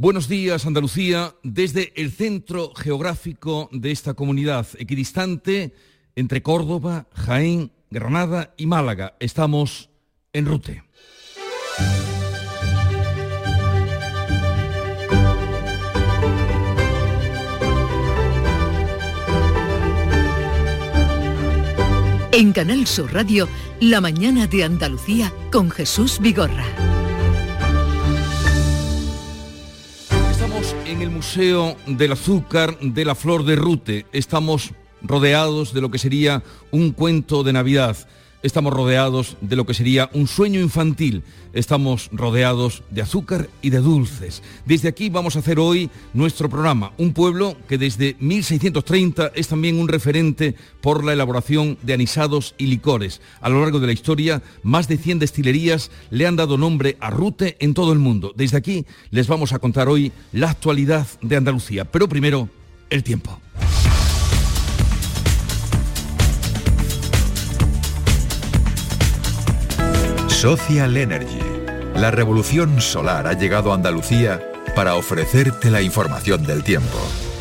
[0.00, 5.74] Buenos días, Andalucía, desde el centro geográfico de esta comunidad, equidistante
[6.14, 9.16] entre Córdoba, Jaén, Granada y Málaga.
[9.18, 9.90] Estamos
[10.32, 10.84] en Rute.
[22.30, 23.48] En Canal Sur Radio,
[23.80, 26.97] La mañana de Andalucía con Jesús Vigorra.
[30.98, 34.06] En el Museo del Azúcar de la Flor de Rute.
[34.12, 37.96] Estamos rodeados de lo que sería un cuento de Navidad
[38.42, 41.22] estamos rodeados de lo que sería un sueño infantil.
[41.52, 44.42] Estamos rodeados de azúcar y de dulces.
[44.66, 49.78] Desde aquí vamos a hacer hoy nuestro programa, un pueblo que desde 1630 es también
[49.78, 53.20] un referente por la elaboración de anisados y licores.
[53.40, 57.10] A lo largo de la historia, más de 100 destilerías le han dado nombre a
[57.10, 58.32] Rute en todo el mundo.
[58.36, 61.84] Desde aquí les vamos a contar hoy la actualidad de Andalucía.
[61.84, 62.48] Pero primero,
[62.90, 63.40] el tiempo.
[70.40, 71.40] Social Energy.
[71.96, 74.40] La revolución solar ha llegado a Andalucía
[74.76, 76.96] para ofrecerte la información del tiempo.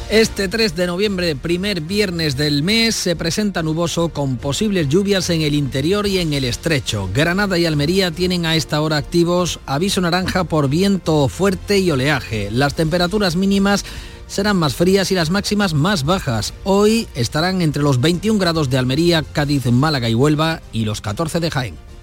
[0.09, 5.43] Este 3 de noviembre, primer viernes del mes, se presenta nuboso con posibles lluvias en
[5.43, 7.07] el interior y en el estrecho.
[7.13, 12.49] Granada y Almería tienen a esta hora activos aviso naranja por viento fuerte y oleaje.
[12.49, 13.85] Las temperaturas mínimas
[14.25, 16.51] serán más frías y las máximas más bajas.
[16.63, 21.39] Hoy estarán entre los 21 grados de Almería, Cádiz, Málaga y Huelva y los 14
[21.39, 21.86] de Jaén.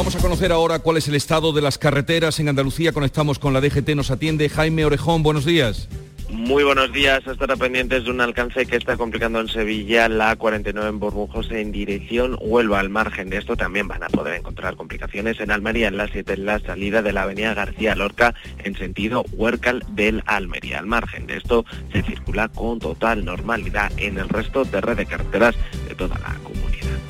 [0.00, 2.94] Vamos a conocer ahora cuál es el estado de las carreteras en Andalucía.
[2.94, 5.22] Conectamos con la DGT, nos atiende Jaime Orejón.
[5.22, 5.90] Buenos días.
[6.30, 7.20] Muy buenos días.
[7.26, 11.70] Estará pendientes de un alcance que está complicando en Sevilla la 49 en Bormujos en
[11.70, 12.80] dirección Huelva.
[12.80, 16.32] Al margen de esto también van a poder encontrar complicaciones en Almería en la 7
[16.32, 20.78] en la salida de la avenida García Lorca en sentido Huércal del Almería.
[20.78, 25.04] Al margen de esto se circula con total normalidad en el resto de red de
[25.04, 27.09] carreteras de toda la comunidad.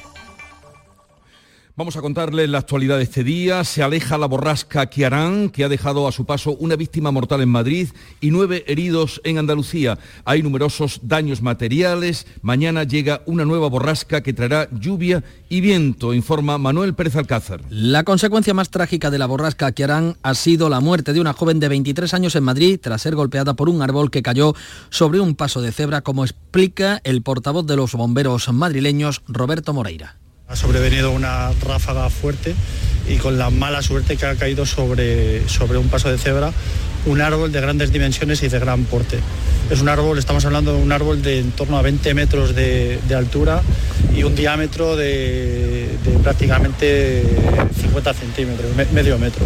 [1.81, 3.63] Vamos a contarles la actualidad de este día.
[3.63, 7.49] Se aleja la borrasca Kiarán, que ha dejado a su paso una víctima mortal en
[7.49, 9.97] Madrid y nueve heridos en Andalucía.
[10.23, 12.27] Hay numerosos daños materiales.
[12.43, 17.61] Mañana llega una nueva borrasca que traerá lluvia y viento, informa Manuel Pérez Alcázar.
[17.71, 21.59] La consecuencia más trágica de la borrasca Kiarán ha sido la muerte de una joven
[21.59, 24.53] de 23 años en Madrid tras ser golpeada por un árbol que cayó
[24.91, 30.20] sobre un paso de cebra, como explica el portavoz de los bomberos madrileños, Roberto Moreira.
[30.51, 32.53] Ha sobrevenido una ráfaga fuerte
[33.07, 36.51] y con la mala suerte que ha caído sobre, sobre un paso de cebra
[37.05, 39.19] un árbol de grandes dimensiones y de gran porte.
[39.69, 42.99] Es un árbol, estamos hablando de un árbol de en torno a 20 metros de,
[43.15, 43.61] altura
[44.15, 45.87] y un diámetro de,
[46.23, 47.23] prácticamente
[47.81, 49.45] 50 centímetros, medio metro,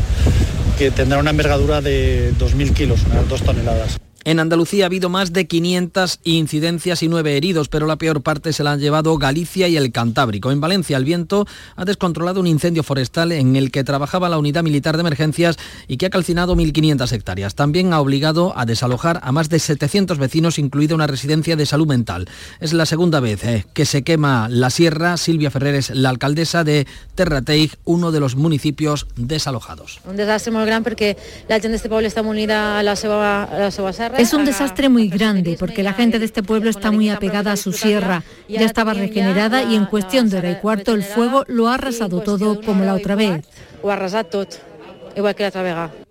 [0.78, 4.05] que tendrá una envergadura de 2.000 kilos, unas 2 toneladas.
[4.28, 8.54] En Andalucía ha habido más de 500 incidencias y nueve heridos, pero la peor parte
[8.54, 10.52] se la han llevado Galicia y el Cantábrico.
[10.52, 14.64] En Valencia el viento ha descontrolado un incendio forestal en el que trabajaba la unidad
[14.64, 17.54] militar de emergencias y que ha calcinado 1.500 hectáreas.
[17.54, 21.86] También ha obligado a desalojar a más de 700 vecinos, incluida una residencia de salud
[21.86, 22.28] mental.
[22.60, 25.18] Es la segunda vez eh, que se quema la sierra.
[25.18, 30.00] Silvia Ferrer es la alcaldesa de Terrateig, uno de los municipios desalojados.
[30.04, 31.16] Un desastre muy grande porque
[31.48, 33.70] la gente de este pueblo está unida a la seva, a la
[34.18, 37.58] es un desastre muy grande porque la gente de este pueblo está muy apegada a
[37.58, 38.24] su sierra.
[38.48, 42.22] Ya estaba regenerada y en cuestión de hora y cuarto el fuego lo ha arrasado
[42.22, 43.46] todo como la otra vez.
[43.82, 44.48] O arrasado todo,
[45.16, 46.06] igual que la otra vez.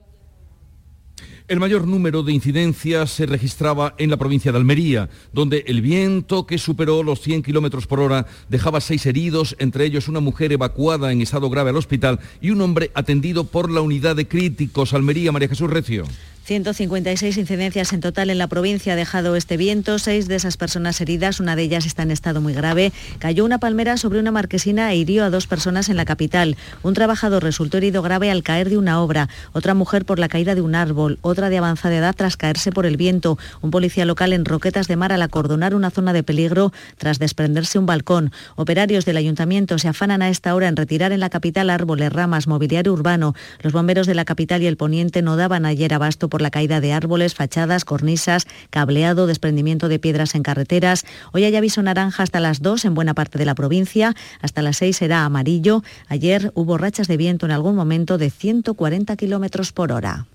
[1.47, 6.47] El mayor número de incidencias se registraba en la provincia de Almería, donde el viento
[6.47, 11.13] que superó los 100 kilómetros por hora dejaba seis heridos, entre ellos una mujer evacuada
[11.13, 14.95] en estado grave al hospital y un hombre atendido por la unidad de críticos.
[14.95, 16.05] Almería, María Jesús Recio.
[16.45, 21.01] 156 incidencias en total en la provincia ha dejado este viento, seis de esas personas
[21.01, 22.93] heridas, una de ellas está en estado muy grave.
[23.19, 26.59] Cayó una palmera sobre una marquesina e hirió a dos personas en la capital.
[26.83, 30.55] Un trabajador resultó herido grave al caer de una obra, otra mujer por la caída
[30.55, 34.35] de un árbol, otra de avanzada edad tras caerse por el viento, un policía local
[34.35, 38.33] en Roquetas de Mar al acordonar una zona de peligro tras desprenderse un balcón.
[38.57, 42.47] Operarios del ayuntamiento se afanan a esta hora en retirar en la capital árboles, ramas,
[42.47, 43.35] mobiliario urbano.
[43.63, 46.81] Los bomberos de la capital y el poniente no daban ayer abasto por la caída
[46.81, 51.05] de árboles, fachadas, cornisas, cableado, desprendimiento de piedras en carreteras.
[51.33, 54.79] Hoy hay aviso naranja hasta las 2 en buena parte de la provincia, hasta las
[54.79, 55.85] 6 será amarillo.
[56.09, 60.27] Ayer hubo rachas de viento en algún momento de 140 kilómetros por hora.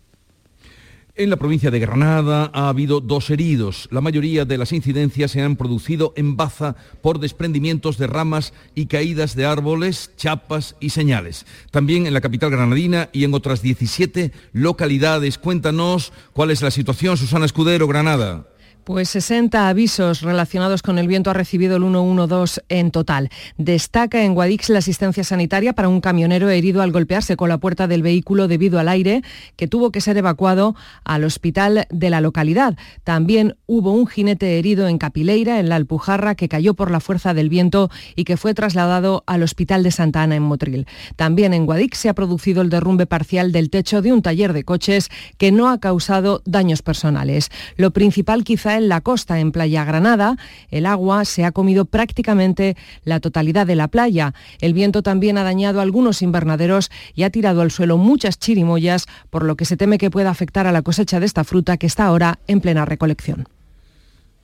[1.19, 3.89] En la provincia de Granada ha habido dos heridos.
[3.92, 8.86] La mayoría de las incidencias se han producido en Baza por desprendimientos de ramas y
[8.86, 11.45] caídas de árboles, chapas y señales.
[11.71, 15.38] También en la capital granadina y en otras 17 localidades.
[15.38, 18.48] Cuéntanos cuál es la situación, Susana Escudero, Granada.
[18.89, 23.30] Pues 60 avisos relacionados con el viento ha recibido el 112 en total.
[23.56, 27.86] Destaca en Guadix la asistencia sanitaria para un camionero herido al golpearse con la puerta
[27.86, 29.21] del vehículo debido al aire,
[29.57, 32.80] que tuvo que ser evacuado al hospital de la localidad.
[33.03, 37.35] También hubo un jinete herido en Capileira, en la Alpujarra, que cayó por la fuerza
[37.35, 40.88] del viento y que fue trasladado al hospital de Santa Ana en Motril.
[41.15, 44.63] También en Guadix se ha producido el derrumbe parcial del techo de un taller de
[44.63, 47.51] coches que no ha causado daños personales.
[47.77, 50.38] Lo principal quizá en la costa, en Playa Granada,
[50.72, 54.34] el agua se ha comido prácticamente la totalidad de la playa.
[54.60, 59.44] El viento también ha dañado algunos invernaderos y ha tirado al suelo muchas chirimoyas, por
[59.44, 62.06] lo que se teme que pueda afectar a la cosecha de esta fruta que está
[62.06, 63.48] ahora en plena recolección.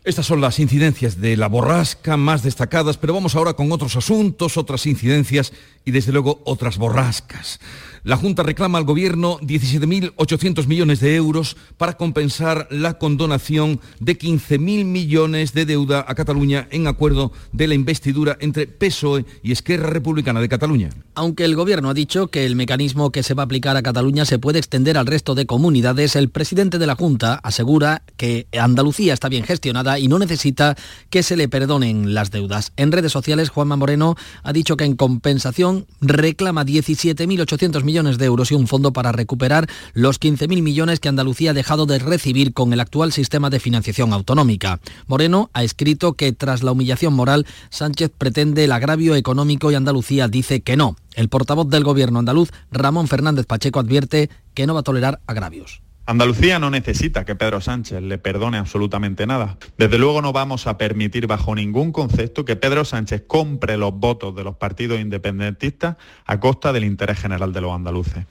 [0.06, 4.56] Estas son las incidencias de la borrasca más destacadas, pero vamos ahora con otros asuntos,
[4.56, 5.52] otras incidencias
[5.84, 7.60] y desde luego otras borrascas.
[8.06, 14.86] La Junta reclama al Gobierno 17.800 millones de euros para compensar la condonación de 15.000
[14.86, 20.40] millones de deuda a Cataluña en acuerdo de la investidura entre PSOE y Esquerra Republicana
[20.40, 20.92] de Cataluña.
[21.16, 24.25] Aunque el Gobierno ha dicho que el mecanismo que se va a aplicar a Cataluña
[24.25, 29.16] se puede extender al resto de comunidades, el presidente de la Junta asegura que Andalucía
[29.16, 30.75] está bien gestionada y no necesita
[31.10, 32.72] que se le perdonen las deudas.
[32.78, 38.51] En redes sociales, Juanma Moreno ha dicho que en compensación reclama 17.800 millones de euros
[38.51, 42.74] y un fondo para recuperar los 15.000 millones que Andalucía ha dejado de recibir con
[42.74, 44.81] el actual sistema de financiación autonómica.
[45.07, 50.27] Moreno ha escrito que tras la humillación moral, Sánchez pretende el agravio económico y Andalucía
[50.27, 50.97] dice que no.
[51.13, 55.81] El portavoz del gobierno andaluz, Ramón Fernández Pacheco, advierte que no va a tolerar agravios.
[56.07, 59.57] Andalucía no necesita que Pedro Sánchez le perdone absolutamente nada.
[59.75, 64.36] Desde luego no vamos a permitir bajo ningún concepto que Pedro Sánchez compre los votos
[64.36, 68.25] de los partidos independentistas a costa del interés general de los andaluces.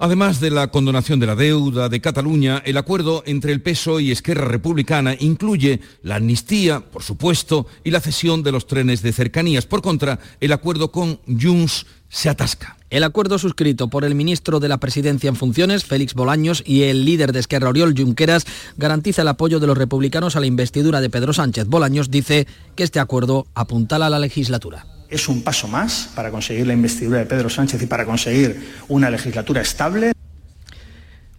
[0.00, 4.12] Además de la condonación de la deuda de Cataluña, el acuerdo entre el PSOE y
[4.12, 9.66] Esquerra Republicana incluye la amnistía, por supuesto, y la cesión de los trenes de cercanías.
[9.66, 12.76] Por contra, el acuerdo con Junts se atasca.
[12.90, 17.04] El acuerdo suscrito por el ministro de la Presidencia en funciones, Félix Bolaños, y el
[17.04, 18.46] líder de Esquerra, Oriol Junqueras,
[18.76, 21.66] garantiza el apoyo de los republicanos a la investidura de Pedro Sánchez.
[21.66, 22.46] Bolaños dice
[22.76, 27.18] que este acuerdo apuntala a la legislatura es un paso más para conseguir la investidura
[27.18, 30.12] de Pedro Sánchez y para conseguir una legislatura estable.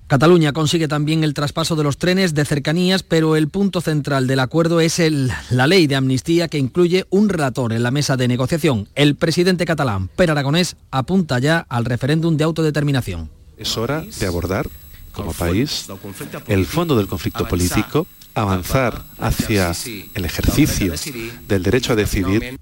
[0.09, 4.39] Cataluña consigue también el traspaso de los trenes de cercanías, pero el punto central del
[4.39, 4.99] acuerdo es
[5.51, 8.87] la ley de amnistía que incluye un relator en la mesa de negociación.
[8.95, 13.29] El presidente catalán, Per Aragonés, apunta ya al referéndum de autodeterminación.
[13.55, 14.67] Es hora de abordar,
[15.13, 15.85] como país,
[16.47, 19.73] el fondo del conflicto político, avanzar hacia
[20.15, 20.91] el ejercicio
[21.47, 22.57] del derecho a decidir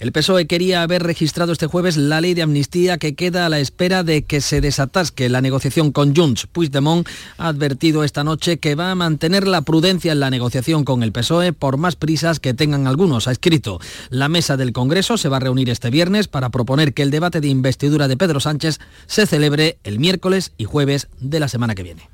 [0.00, 3.58] el PSOE quería haber registrado este jueves la ley de amnistía que queda a la
[3.58, 6.46] espera de que se desatasque la negociación con Junts.
[6.46, 7.06] Puigdemont
[7.38, 11.12] ha advertido esta noche que va a mantener la prudencia en la negociación con el
[11.12, 13.28] PSOE por más prisas que tengan algunos.
[13.28, 13.80] Ha escrito,
[14.10, 17.40] la mesa del Congreso se va a reunir este viernes para proponer que el debate
[17.40, 21.82] de investidura de Pedro Sánchez se celebre el miércoles y jueves de la semana que
[21.82, 22.08] viene.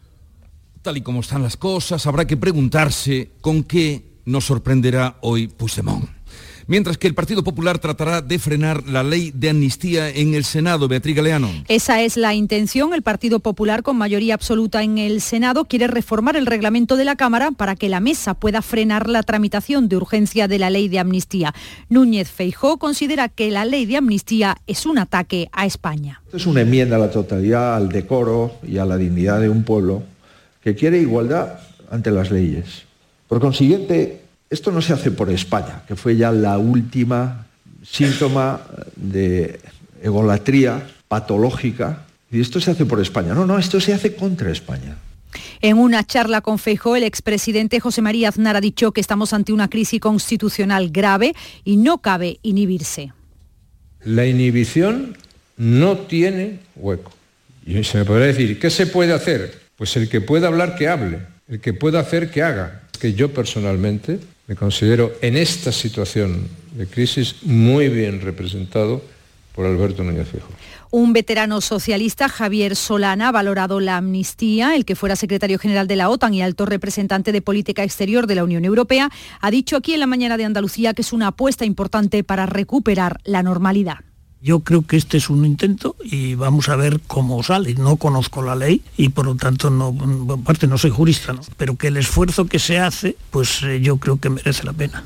[0.82, 6.21] Tal y como están las cosas, habrá que preguntarse con qué nos sorprenderá hoy Puigdemont.
[6.66, 10.88] Mientras que el Partido Popular tratará de frenar la ley de amnistía en el Senado.
[10.88, 11.48] Beatriz Galeano.
[11.68, 12.94] Esa es la intención.
[12.94, 17.16] El Partido Popular, con mayoría absoluta en el Senado, quiere reformar el reglamento de la
[17.16, 20.98] Cámara para que la mesa pueda frenar la tramitación de urgencia de la ley de
[20.98, 21.54] amnistía.
[21.88, 26.22] Núñez Feijó considera que la ley de amnistía es un ataque a España.
[26.32, 30.02] Es una enmienda a la totalidad, al decoro y a la dignidad de un pueblo
[30.62, 31.58] que quiere igualdad
[31.90, 32.84] ante las leyes.
[33.28, 34.21] Por consiguiente,
[34.52, 37.46] esto no se hace por España, que fue ya la última
[37.82, 38.60] síntoma
[38.96, 39.58] de
[40.02, 42.04] egolatría patológica.
[42.30, 43.34] Y esto se hace por España.
[43.34, 44.96] No, no, esto se hace contra España.
[45.62, 49.54] En una charla con Feijó, el expresidente José María Aznar ha dicho que estamos ante
[49.54, 53.12] una crisis constitucional grave y no cabe inhibirse.
[54.04, 55.16] La inhibición
[55.56, 57.12] no tiene hueco.
[57.64, 59.60] Y se me podrá decir, ¿qué se puede hacer?
[59.76, 61.20] Pues el que pueda hablar, que hable.
[61.48, 62.82] El que pueda hacer, que haga.
[63.00, 64.18] Que yo personalmente
[64.52, 69.00] me considero en esta situación de crisis muy bien representado
[69.54, 70.48] por Alberto Núñez Fijo.
[70.90, 74.76] Un veterano socialista, Javier Solana, ha valorado la amnistía.
[74.76, 78.34] El que fuera secretario general de la OTAN y alto representante de política exterior de
[78.34, 79.08] la Unión Europea
[79.40, 83.20] ha dicho aquí en la mañana de Andalucía que es una apuesta importante para recuperar
[83.24, 84.00] la normalidad.
[84.42, 87.74] Yo creo que este es un intento y vamos a ver cómo sale.
[87.74, 89.96] No conozco la ley y por lo tanto no,
[90.34, 94.18] aparte no soy jurista, pero que el esfuerzo que se hace, pues eh, yo creo
[94.18, 95.04] que merece la pena.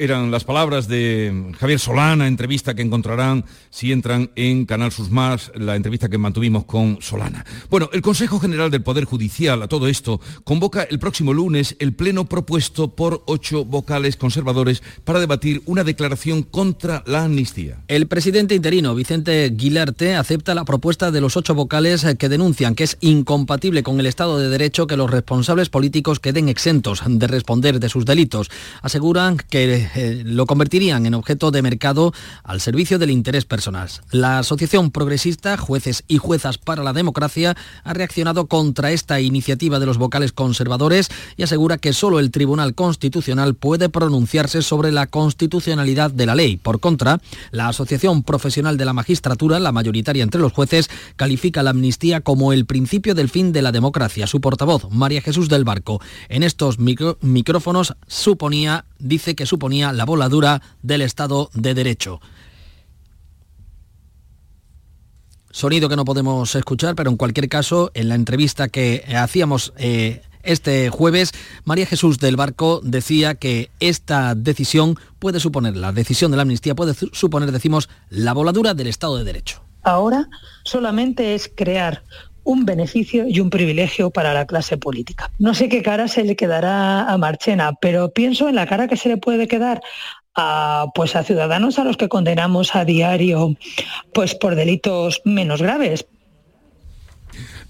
[0.00, 5.52] Eran las palabras de Javier Solana, entrevista que encontrarán si entran en Canal Sus Más,
[5.54, 7.44] la entrevista que mantuvimos con Solana.
[7.68, 11.92] Bueno, el Consejo General del Poder Judicial a todo esto convoca el próximo lunes el
[11.92, 17.84] pleno propuesto por ocho vocales conservadores para debatir una declaración contra la amnistía.
[17.86, 22.84] El presidente interino, Vicente Guilarte, acepta la propuesta de los ocho vocales que denuncian que
[22.84, 27.80] es incompatible con el Estado de Derecho que los responsables políticos queden exentos de responder
[27.80, 28.50] de sus delitos.
[28.80, 32.12] Aseguran que eh, lo convertirían en objeto de mercado
[32.44, 33.88] al servicio del interés personal.
[34.10, 39.86] La Asociación Progresista, Jueces y Juezas para la Democracia, ha reaccionado contra esta iniciativa de
[39.86, 46.10] los vocales conservadores y asegura que solo el Tribunal Constitucional puede pronunciarse sobre la constitucionalidad
[46.10, 46.56] de la ley.
[46.56, 47.20] Por contra,
[47.50, 52.52] la Asociación Profesional de la Magistratura, la mayoritaria entre los jueces, califica la amnistía como
[52.52, 54.26] el principio del fin de la democracia.
[54.26, 60.62] Su portavoz, María Jesús del Barco, en estos micrófonos suponía, dice que suponía la voladura
[60.82, 62.20] del Estado de Derecho.
[65.50, 70.22] Sonido que no podemos escuchar, pero en cualquier caso, en la entrevista que hacíamos eh,
[70.42, 71.32] este jueves,
[71.64, 76.74] María Jesús del Barco decía que esta decisión puede suponer, la decisión de la amnistía
[76.74, 79.62] puede suponer, decimos, la voladura del Estado de Derecho.
[79.82, 80.28] Ahora
[80.64, 82.04] solamente es crear
[82.44, 85.30] un beneficio y un privilegio para la clase política.
[85.38, 88.96] No sé qué cara se le quedará a Marchena, pero pienso en la cara que
[88.96, 89.80] se le puede quedar
[90.34, 93.56] a, pues a ciudadanos a los que condenamos a diario
[94.12, 96.06] pues por delitos menos graves,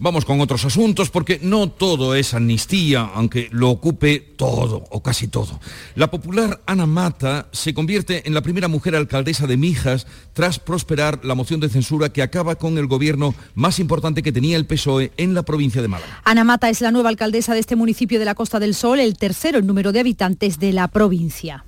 [0.02, 5.28] Vamos con otros asuntos porque no todo es amnistía, aunque lo ocupe todo o casi
[5.28, 5.60] todo.
[5.94, 11.22] La popular Ana Mata se convierte en la primera mujer alcaldesa de Mijas tras prosperar
[11.22, 15.12] la moción de censura que acaba con el gobierno más importante que tenía el PSOE
[15.18, 16.22] en la provincia de Málaga.
[16.24, 19.18] Ana Mata es la nueva alcaldesa de este municipio de la Costa del Sol, el
[19.18, 21.66] tercero en número de habitantes de la provincia.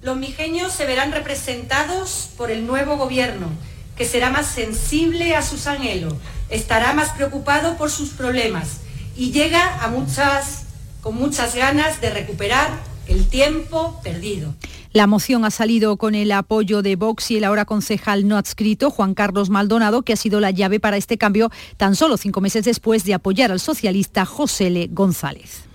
[0.00, 3.50] Los mijeños se verán representados por el nuevo gobierno,
[3.98, 6.14] que será más sensible a sus anhelos
[6.50, 8.78] estará más preocupado por sus problemas
[9.16, 10.64] y llega a muchas,
[11.02, 12.70] con muchas ganas de recuperar
[13.08, 14.54] el tiempo perdido.
[14.92, 18.90] La moción ha salido con el apoyo de Vox y el ahora concejal no adscrito,
[18.90, 22.64] Juan Carlos Maldonado, que ha sido la llave para este cambio tan solo cinco meses
[22.64, 24.88] después de apoyar al socialista José L.
[24.92, 25.65] González.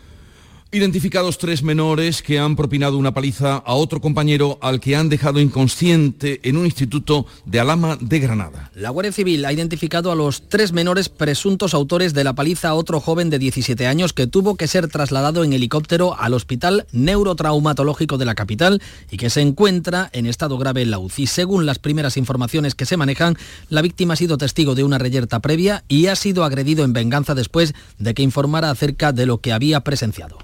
[0.74, 5.42] Identificados tres menores que han propinado una paliza a otro compañero al que han dejado
[5.42, 8.72] inconsciente en un instituto de Alama de Granada.
[8.74, 12.75] La Guardia Civil ha identificado a los tres menores presuntos autores de la paliza a
[12.75, 18.18] otro joven de 17 años que tuvo que ser trasladado en helicóptero al Hospital Neurotraumatológico
[18.18, 21.28] de la capital y que se encuentra en estado grave en la UCI.
[21.28, 23.36] Según las primeras informaciones que se manejan,
[23.68, 27.36] la víctima ha sido testigo de una reyerta previa y ha sido agredido en venganza
[27.36, 30.38] después de que informara acerca de lo que había presenciado.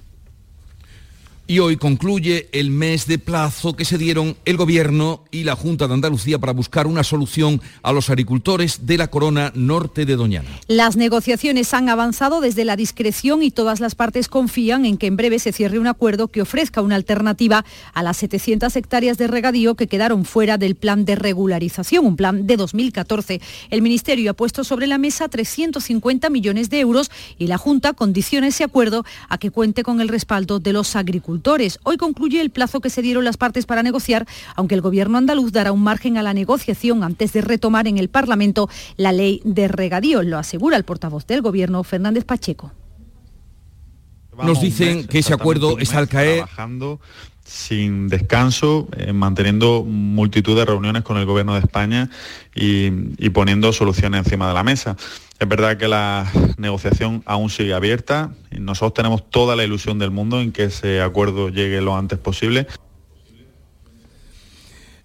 [1.49, 5.87] Y hoy concluye el mes de plazo que se dieron el Gobierno y la Junta
[5.87, 10.49] de Andalucía para buscar una solución a los agricultores de la corona norte de Doñana.
[10.67, 15.15] Las negociaciones han avanzado desde la discreción y todas las partes confían en que en
[15.15, 17.63] breve se cierre un acuerdo que ofrezca una alternativa
[17.93, 22.45] a las 700 hectáreas de regadío que quedaron fuera del plan de regularización, un plan
[22.45, 23.39] de 2014.
[23.69, 28.47] El Ministerio ha puesto sobre la mesa 350 millones de euros y la Junta condiciona
[28.47, 31.79] ese acuerdo a que cuente con el respaldo de los agricultores agricultores.
[31.83, 34.25] Hoy concluye el plazo que se dieron las partes para negociar,
[34.55, 38.09] aunque el gobierno andaluz dará un margen a la negociación antes de retomar en el
[38.09, 42.71] Parlamento la ley de regadío, lo asegura el portavoz del gobierno, Fernández Pacheco.
[44.43, 46.45] Nos dicen que ese acuerdo está al caer
[47.43, 52.09] sin descanso, eh, manteniendo multitud de reuniones con el Gobierno de España
[52.53, 52.89] y,
[53.29, 54.97] poniendo soluciones encima de la mesa.
[55.39, 60.09] Es verdad que la negociación aún sigue abierta y nosotros tenemos toda la ilusión del
[60.09, 62.65] mundo en que ese acuerdo llegue lo antes posible.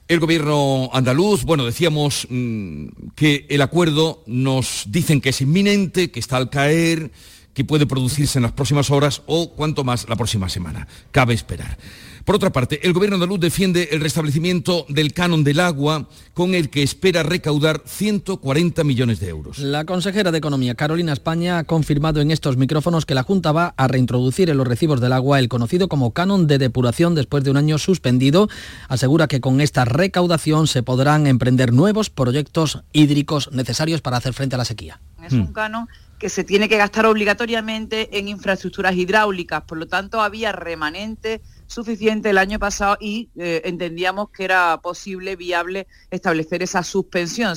[0.08, 6.20] El gobierno andaluz, bueno, decíamos mm, que el acuerdo nos dicen que es inminente, que
[6.20, 7.12] está al caer,
[7.54, 10.88] que puede producirse en las próximas horas o cuanto más la próxima semana.
[11.10, 11.76] Cabe esperar.
[12.24, 16.70] Por otra parte, el Gobierno andaluz defiende el restablecimiento del canon del agua con el
[16.70, 19.58] que espera recaudar 140 millones de euros.
[19.58, 23.74] La consejera de Economía, Carolina España, ha confirmado en estos micrófonos que la Junta va
[23.76, 27.50] a reintroducir en los recibos del agua el conocido como canon de depuración después de
[27.50, 28.48] un año suspendido.
[28.88, 34.54] Asegura que con esta recaudación se podrán emprender nuevos proyectos hídricos necesarios para hacer frente
[34.54, 35.00] a la sequía.
[35.24, 35.88] Es un canon
[36.22, 41.40] que se tiene que gastar obligatoriamente en infraestructuras hidráulicas, por lo tanto había remanente
[41.72, 47.56] suficiente el año pasado y eh, entendíamos que era posible, viable, establecer esa suspensión.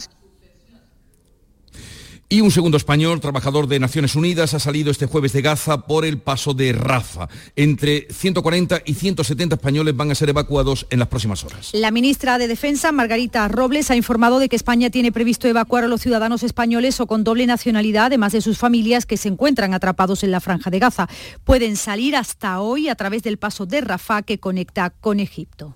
[2.27, 6.05] Y un segundo español, trabajador de Naciones Unidas, ha salido este jueves de Gaza por
[6.05, 7.29] el paso de Rafa.
[7.55, 11.69] Entre 140 y 170 españoles van a ser evacuados en las próximas horas.
[11.73, 15.87] La ministra de Defensa, Margarita Robles, ha informado de que España tiene previsto evacuar a
[15.87, 20.23] los ciudadanos españoles o con doble nacionalidad, además de sus familias que se encuentran atrapados
[20.23, 21.07] en la franja de Gaza.
[21.43, 25.75] Pueden salir hasta hoy a través del paso de Rafa que conecta con Egipto.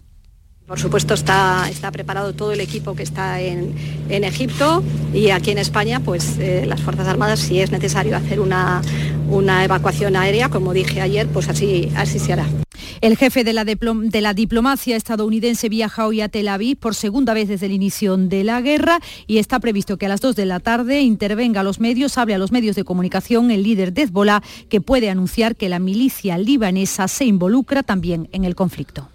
[0.70, 3.74] Por supuesto está, está preparado todo el equipo que está en,
[4.08, 4.84] Egipto
[5.16, 8.84] y aquí en España, pues eh, las Fuerzas Armadas, si es necesario hacer una,
[9.30, 12.46] una evacuación aérea, como dije ayer, pues así, así se hará.
[13.02, 17.34] El jefe de la, de la, diplomacia estadounidense viaja hoy a Tel Aviv por segunda
[17.34, 20.46] vez desde el inicio de la guerra y está previsto que a las 2 de
[20.46, 24.04] la tarde intervenga a los medios, hable a los medios de comunicación el líder de
[24.04, 29.10] Hezbollah, que puede anunciar que la milicia libanesa se involucra también en el conflicto.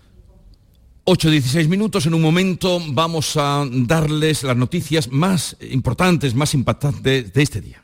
[1.05, 7.43] 8-16 minutos, en un momento vamos a darles las noticias más importantes, más impactantes de
[7.43, 7.84] este día.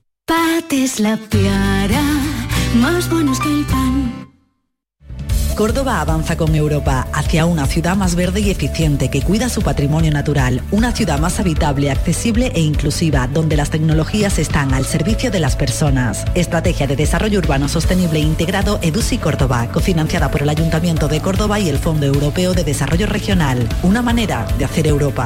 [0.31, 2.01] Pates la piara,
[2.75, 4.29] más buenos que el pan.
[5.57, 10.09] Córdoba avanza con Europa hacia una ciudad más verde y eficiente que cuida su patrimonio
[10.09, 15.41] natural, una ciudad más habitable, accesible e inclusiva, donde las tecnologías están al servicio de
[15.41, 16.23] las personas.
[16.33, 21.59] Estrategia de Desarrollo Urbano Sostenible e Integrado EDUSI Córdoba, cofinanciada por el Ayuntamiento de Córdoba
[21.59, 23.67] y el Fondo Europeo de Desarrollo Regional.
[23.83, 25.25] Una manera de hacer Europa.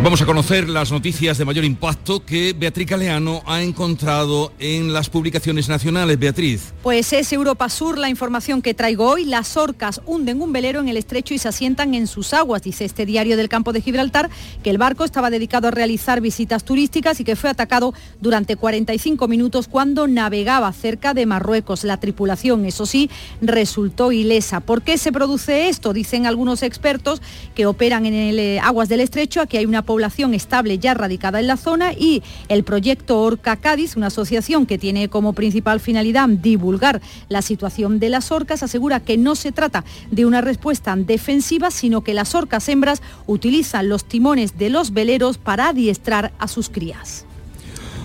[0.00, 5.10] Vamos a conocer las noticias de mayor impacto que Beatriz Galeano ha encontrado en las
[5.10, 6.20] publicaciones nacionales.
[6.20, 6.72] Beatriz.
[6.84, 9.24] Pues es Europa Sur la información que traigo hoy.
[9.24, 12.84] Las orcas hunden un velero en el estrecho y se asientan en sus aguas, dice
[12.84, 14.30] este diario del campo de Gibraltar,
[14.62, 19.26] que el barco estaba dedicado a realizar visitas turísticas y que fue atacado durante 45
[19.26, 21.82] minutos cuando navegaba cerca de Marruecos.
[21.82, 23.10] La tripulación, eso sí,
[23.42, 24.60] resultó ilesa.
[24.60, 25.92] ¿Por qué se produce esto?
[25.92, 27.20] Dicen algunos expertos
[27.56, 29.40] que operan en el eh, aguas del estrecho.
[29.40, 29.97] Aquí hay una población
[30.34, 35.08] estable ya radicada en la zona y el proyecto Orca Cádiz, una asociación que tiene
[35.08, 40.26] como principal finalidad divulgar la situación de las orcas, asegura que no se trata de
[40.26, 45.68] una respuesta defensiva, sino que las orcas hembras utilizan los timones de los veleros para
[45.68, 47.27] adiestrar a sus crías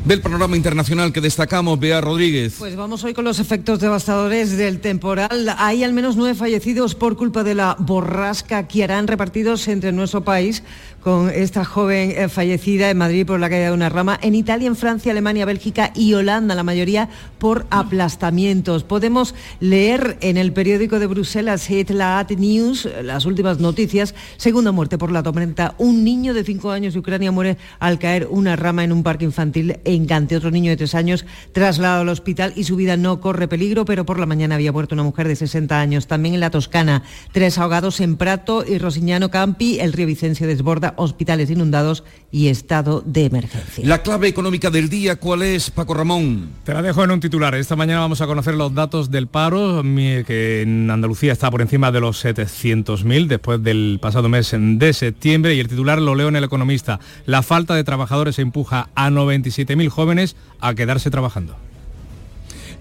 [0.06, 2.56] del panorama internacional que destacamos, Bea Rodríguez.
[2.60, 5.56] Pues vamos hoy con los efectos devastadores del temporal.
[5.58, 10.24] Hay al menos nueve fallecidos por culpa de la borrasca que harán repartidos entre nuestro
[10.24, 10.64] país
[11.04, 14.68] con esta joven eh, fallecida en Madrid por la caída de una rama, en Italia,
[14.68, 18.86] en Francia, Alemania, Bélgica y Holanda, la mayoría por aplastamientos.
[18.86, 24.16] Podemos leer en el periódico de Bruselas, At News, las últimas noticias.
[24.38, 25.76] Segunda muerte por la tormenta.
[25.78, 29.26] Un niño de cinco años de Ucrania muere al caer una rama en un parque
[29.26, 30.36] infantil Encante.
[30.36, 34.06] Otro niño de tres años trasladado al hospital y su vida no corre peligro, pero
[34.06, 36.08] por la mañana había muerto una mujer de 60 años.
[36.08, 39.80] También en la Toscana, tres ahogados en Prato y Rosiñano Campi.
[39.80, 43.86] El río Vicencio desborda hospitales inundados y estado de emergencia.
[43.86, 46.50] La clave económica del día, ¿cuál es, Paco Ramón?
[46.64, 47.56] Te la dejo en un titular.
[47.56, 51.92] Esta mañana vamos a conocer los datos del paro, que en Andalucía está por encima
[51.92, 56.36] de los 700.000 después del pasado mes de septiembre y el titular lo leo en
[56.36, 57.00] El Economista.
[57.26, 61.56] La falta de trabajadores empuja a 97.000 jóvenes a quedarse trabajando.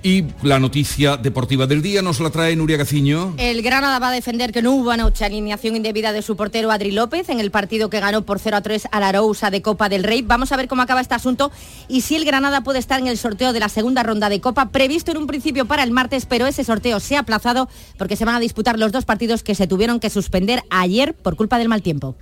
[0.04, 3.34] Y la noticia deportiva del día nos la trae Nuria Gaciño.
[3.38, 6.90] El Granada va a defender que no hubo anoche alineación indebida de su portero Adri
[6.90, 9.88] López en el partido que ganó por 0 a 3 a la Arousa de Copa
[9.88, 10.22] del Rey.
[10.22, 11.52] Vamos a ver cómo acaba este asunto
[11.86, 14.70] y si el Granada puede estar en el sorteo de la segunda ronda de Copa,
[14.70, 18.24] previsto en un principio para el martes, pero ese sorteo se ha aplazado porque se
[18.24, 21.68] van a disputar los dos partidos que se tuvieron que suspender ayer por culpa del
[21.68, 22.16] mal tiempo.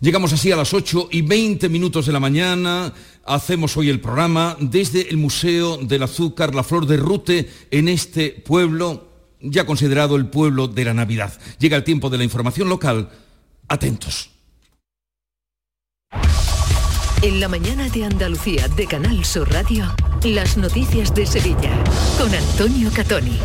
[0.00, 2.90] Llegamos así a las 8 y 20 minutos de la mañana.
[3.26, 8.30] Hacemos hoy el programa desde el Museo del Azúcar, la Flor de Rute, en este
[8.30, 9.08] pueblo,
[9.42, 11.38] ya considerado el pueblo de la Navidad.
[11.58, 13.10] Llega el tiempo de la información local.
[13.68, 14.30] Atentos.
[17.22, 19.84] En la mañana de Andalucía de Canal Sur Radio,
[20.24, 21.70] las noticias de Sevilla
[22.18, 23.38] con Antonio Catoni.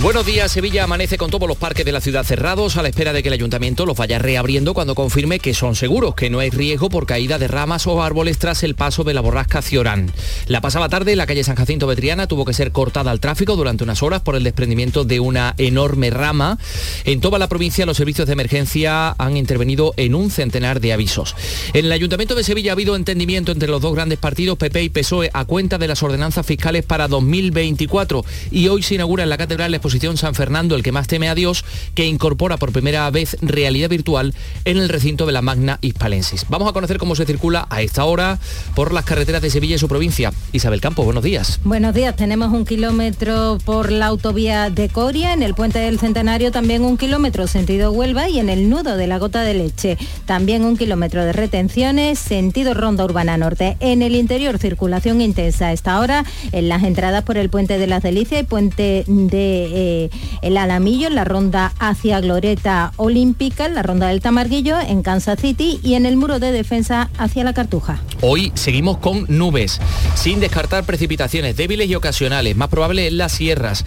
[0.00, 3.12] Buenos días, Sevilla amanece con todos los parques de la ciudad cerrados a la espera
[3.12, 6.50] de que el ayuntamiento los vaya reabriendo cuando confirme que son seguros, que no hay
[6.50, 10.12] riesgo por caída de ramas o árboles tras el paso de la borrasca Ciorán.
[10.46, 13.82] La pasada tarde la calle San Jacinto Betriana tuvo que ser cortada al tráfico durante
[13.82, 16.58] unas horas por el desprendimiento de una enorme rama.
[17.04, 21.34] En toda la provincia los servicios de emergencia han intervenido en un centenar de avisos.
[21.72, 24.88] En el ayuntamiento de Sevilla ha habido entendimiento entre los dos grandes partidos, PP y
[24.90, 29.38] PSOE, a cuenta de las ordenanzas fiscales para 2024 y hoy se inaugura en la
[29.38, 31.64] catedral la exposición San Fernando, el que más teme a Dios,
[31.94, 36.46] que incorpora por primera vez realidad virtual en el recinto de la Magna Hispalensis.
[36.48, 38.38] Vamos a conocer cómo se circula a esta hora
[38.74, 40.32] por las carreteras de Sevilla y su provincia.
[40.52, 41.60] Isabel Campos, buenos días.
[41.64, 46.50] Buenos días, tenemos un kilómetro por la autovía de Coria, en el puente del Centenario
[46.50, 50.64] también un kilómetro sentido Huelva y en el nudo de la Gota de Leche también
[50.64, 53.76] un kilómetro de retenciones sentido Ronda Urbana Norte.
[53.80, 57.86] En el interior circulación intensa a esta hora en las entradas por el puente de
[57.86, 60.10] las Delicias y puente de eh,
[60.42, 65.40] el Alamillo, en la ronda hacia Gloreta Olímpica, en la ronda del Tamarguillo, en Kansas
[65.40, 68.00] City y en el muro de defensa hacia la Cartuja.
[68.20, 69.80] Hoy seguimos con nubes,
[70.14, 73.84] sin descartar precipitaciones débiles y ocasionales, más probable en las sierras.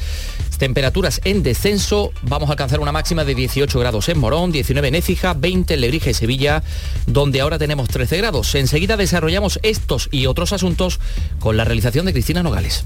[0.62, 4.94] Temperaturas en descenso, vamos a alcanzar una máxima de 18 grados en Morón, 19 en
[4.94, 6.62] Écija, 20 en Lebrija y Sevilla,
[7.08, 8.54] donde ahora tenemos 13 grados.
[8.54, 11.00] Enseguida desarrollamos estos y otros asuntos
[11.40, 12.86] con la realización de Cristina Nogales.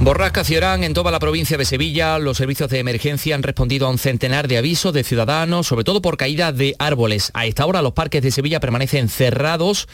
[0.00, 2.20] Borrasca Ciorán en toda la provincia de Sevilla.
[2.20, 6.00] Los servicios de emergencia han respondido a un centenar de avisos de ciudadanos, sobre todo
[6.00, 7.32] por caída de árboles.
[7.34, 9.88] A esta hora los parques de Sevilla permanecen cerrados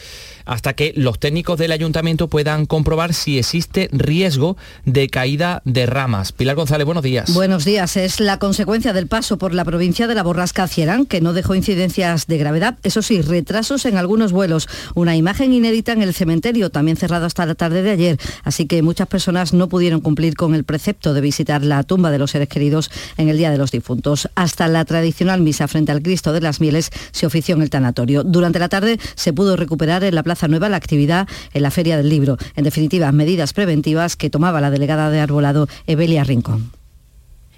[0.45, 6.31] hasta que los técnicos del ayuntamiento puedan comprobar si existe riesgo de caída de ramas.
[6.33, 7.33] Pilar González, buenos días.
[7.33, 7.97] Buenos días.
[7.97, 11.55] Es la consecuencia del paso por la provincia de la borrasca Ciorán, que no dejó
[11.55, 12.77] incidencias de gravedad.
[12.83, 14.69] Eso sí, retrasos en algunos vuelos.
[14.93, 18.19] Una imagen inédita en el cementerio, también cerrado hasta la tarde de ayer.
[18.43, 22.19] Así que muchas personas no pudieron cumplir con el precepto de visitar la tumba de
[22.19, 24.29] los seres queridos en el Día de los Difuntos.
[24.35, 28.23] Hasta la tradicional misa frente al Cristo de las Mieles se ofició en el tanatorio.
[28.23, 31.97] Durante la tarde se pudo recuperar en la Plaza Nueva la actividad en la Feria
[31.97, 32.37] del Libro.
[32.55, 36.71] En definitiva, medidas preventivas que tomaba la delegada de Arbolado, Evelia Rincón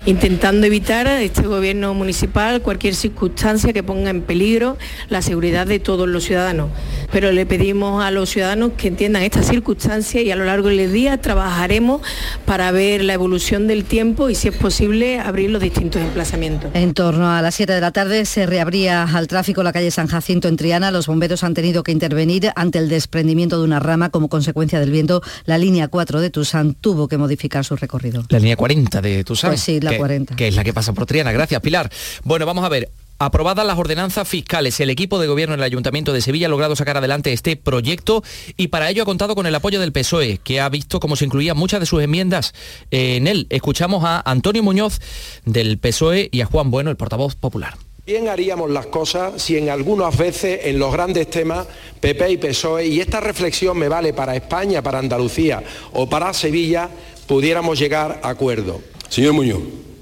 [0.08, 4.78] intentando evitar a este gobierno municipal cualquier circunstancia que ponga en peligro
[5.10, 6.70] la seguridad de todos los ciudadanos.
[7.12, 10.93] Pero le pedimos a los ciudadanos que entiendan esta circunstancia y a lo largo del
[10.93, 12.02] día trabajaremos
[12.46, 16.72] para ver la evolución del tiempo y si es posible abrir los distintos emplazamientos.
[16.74, 20.08] En torno a las 7 de la tarde se reabría al tráfico la calle San
[20.08, 20.89] Jacinto en Triana.
[20.89, 24.91] Los bomberos han tenido que intervenir ante el desprendimiento de una rama como consecuencia del
[24.91, 25.22] viento.
[25.46, 28.24] La línea 4 de Tusán tuvo que modificar su recorrido.
[28.30, 29.50] La línea 40 de Tusán.
[29.52, 30.36] Pues sí, la que, 40.
[30.36, 31.31] Que es la que pasa por Triana.
[31.31, 31.91] Gracias, Pilar.
[32.23, 32.89] Bueno, vamos a ver.
[33.19, 36.97] Aprobadas las ordenanzas fiscales, el equipo de gobierno del Ayuntamiento de Sevilla ha logrado sacar
[36.97, 38.23] adelante este proyecto
[38.57, 41.25] y para ello ha contado con el apoyo del PSOE, que ha visto cómo se
[41.25, 42.53] incluían muchas de sus enmiendas
[42.91, 43.47] en él.
[43.49, 44.99] Escuchamos a Antonio Muñoz
[45.45, 47.75] del PSOE y a Juan Bueno, el portavoz popular
[48.07, 51.67] Bien haríamos las cosas si en algunas veces en los grandes temas
[51.99, 56.89] PP y PSOE, y esta reflexión me vale para España, para Andalucía o para Sevilla,
[57.27, 58.79] pudiéramos llegar a acuerdo.
[59.10, 59.60] Señor Muñoz,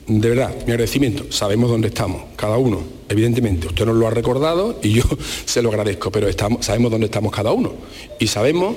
[0.07, 1.31] de verdad, mi agradecimiento.
[1.31, 2.81] Sabemos dónde estamos, cada uno.
[3.09, 5.03] Evidentemente, usted nos lo ha recordado y yo
[5.45, 6.27] se lo agradezco, pero
[6.61, 7.73] sabemos dónde estamos cada uno.
[8.19, 8.75] Y sabemos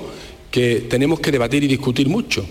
[0.51, 2.45] que tenemos que debatir y discutir mucho.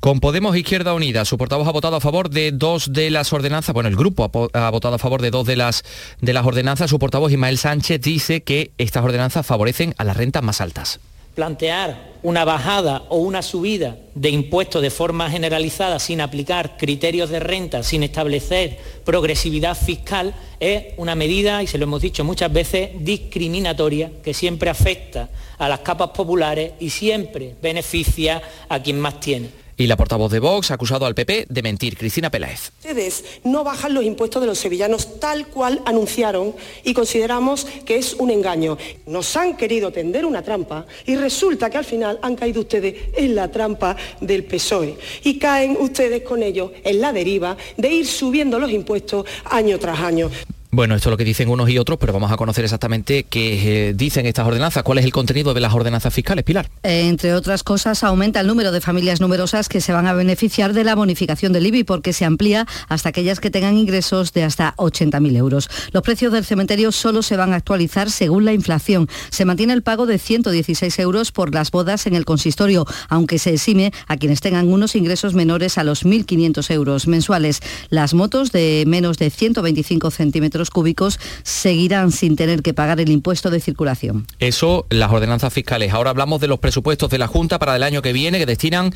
[0.00, 3.74] Con Podemos Izquierda Unida, su portavoz ha votado a favor de dos de las ordenanzas,
[3.74, 5.84] bueno, el grupo ha, ha, votado a favor de dos de las,
[6.22, 6.88] de las ordenanzas.
[6.88, 11.00] Su portavoz Ismael Sánchez dice que estas ordenanzas favorecen a las rentas más altas.
[11.40, 17.40] Plantear una bajada o una subida de impuestos de forma generalizada sin aplicar criterios de
[17.40, 18.76] renta, sin establecer
[19.06, 24.68] progresividad fiscal, es una medida, y se lo hemos dicho muchas veces, discriminatoria que siempre
[24.68, 29.48] afecta a las capas populares y siempre beneficia a quien más tiene.
[29.80, 31.96] Y la portavoz de Vox ha acusado al PP de mentir.
[31.96, 32.70] Cristina Peláez.
[32.80, 38.12] Ustedes no bajan los impuestos de los sevillanos tal cual anunciaron y consideramos que es
[38.12, 38.76] un engaño.
[39.06, 43.34] Nos han querido tender una trampa y resulta que al final han caído ustedes en
[43.34, 48.58] la trampa del PSOE y caen ustedes con ellos en la deriva de ir subiendo
[48.58, 50.30] los impuestos año tras año.
[50.72, 53.88] Bueno, esto es lo que dicen unos y otros, pero vamos a conocer exactamente qué
[53.88, 54.84] eh, dicen estas ordenanzas.
[54.84, 56.70] ¿Cuál es el contenido de las ordenanzas fiscales, Pilar?
[56.84, 60.72] Eh, entre otras cosas, aumenta el número de familias numerosas que se van a beneficiar
[60.72, 64.76] de la bonificación del IBI porque se amplía hasta aquellas que tengan ingresos de hasta
[64.76, 65.68] 80.000 euros.
[65.90, 69.08] Los precios del cementerio solo se van a actualizar según la inflación.
[69.30, 73.54] Se mantiene el pago de 116 euros por las bodas en el consistorio, aunque se
[73.54, 77.60] exime a quienes tengan unos ingresos menores a los 1.500 euros mensuales.
[77.88, 83.48] Las motos de menos de 125 centímetros cúbicos seguirán sin tener que pagar el impuesto
[83.48, 84.26] de circulación.
[84.38, 85.94] Eso, las ordenanzas fiscales.
[85.94, 88.92] Ahora hablamos de los presupuestos de la Junta para el año que viene, que destinan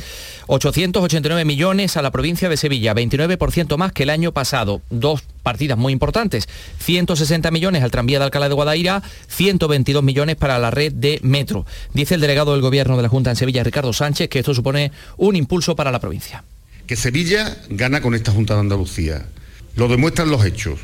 [0.48, 4.82] 889 millones a la provincia de Sevilla, 29% más que el año pasado.
[4.90, 6.48] Dos partidas muy importantes.
[6.80, 11.64] 160 millones al tranvía de Alcalá de Guadaira, 122 millones para la red de metro.
[11.92, 14.90] Dice el delegado del Gobierno de la Junta en Sevilla, Ricardo Sánchez, que esto supone
[15.16, 16.42] un impulso para la provincia.
[16.86, 19.26] Que Sevilla gana con esta Junta de Andalucía.
[19.76, 20.80] Lo demuestran los hechos.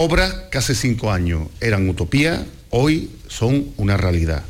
[0.00, 4.44] Obras que hace cinco años eran utopía, hoy son una realidad.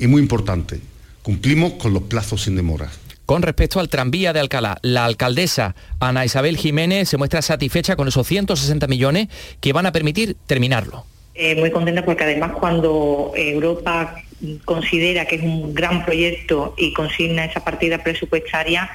[0.00, 0.80] Y muy importante,
[1.22, 2.90] cumplimos con los plazos sin demora.
[3.24, 8.08] Con respecto al tranvía de Alcalá, la alcaldesa Ana Isabel Jiménez se muestra satisfecha con
[8.08, 9.28] esos 160 millones
[9.60, 11.06] que van a permitir terminarlo.
[11.36, 14.16] Eh, muy contenta porque además cuando Europa
[14.64, 18.90] considera que es un gran proyecto y consigna esa partida presupuestaria,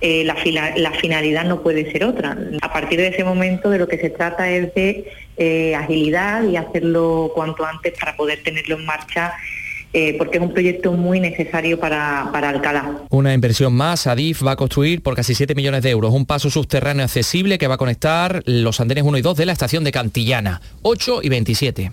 [0.00, 0.34] eh, la,
[0.92, 2.36] finalidad no puede ser otra.
[2.62, 6.56] A partir de ese momento de lo que se trata es de eh, agilidad y
[6.56, 9.34] hacerlo cuanto antes para poder tenerlo en marcha
[9.94, 13.04] eh, porque es un proyecto muy necesario para, para, Alcalá.
[13.08, 16.50] Una inversión más, Adif va a construir por casi 7 millones de euros un paso
[16.50, 19.92] subterráneo accesible que va a conectar los andenes 1 y 2 de la estación de
[19.92, 21.92] Cantillana, 8 y 27.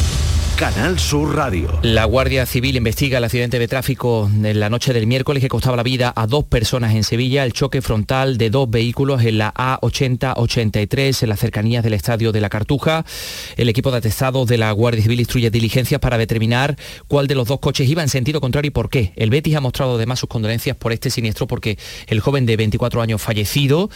[0.61, 1.79] Canal Sur Radio.
[1.81, 5.75] La Guardia Civil investiga el accidente de tráfico en la noche del miércoles que costaba
[5.75, 9.51] la vida a dos personas en Sevilla, el choque frontal de dos vehículos en la
[9.55, 13.05] A8083 en las cercanías del Estadio de la Cartuja.
[13.57, 17.47] El equipo de atestados de la Guardia Civil instruye diligencias para determinar cuál de los
[17.47, 19.13] dos coches iba en sentido contrario y por qué.
[19.15, 23.01] El Betis ha mostrado además sus condolencias por este siniestro porque el joven de 24
[23.01, 23.89] años fallecido,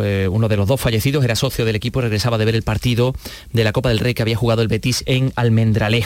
[0.00, 2.62] eh, uno de los dos fallecidos, era socio del equipo y regresaba de ver el
[2.62, 3.16] partido
[3.52, 6.03] de la Copa del Rey que había jugado el Betis en Almendralejo.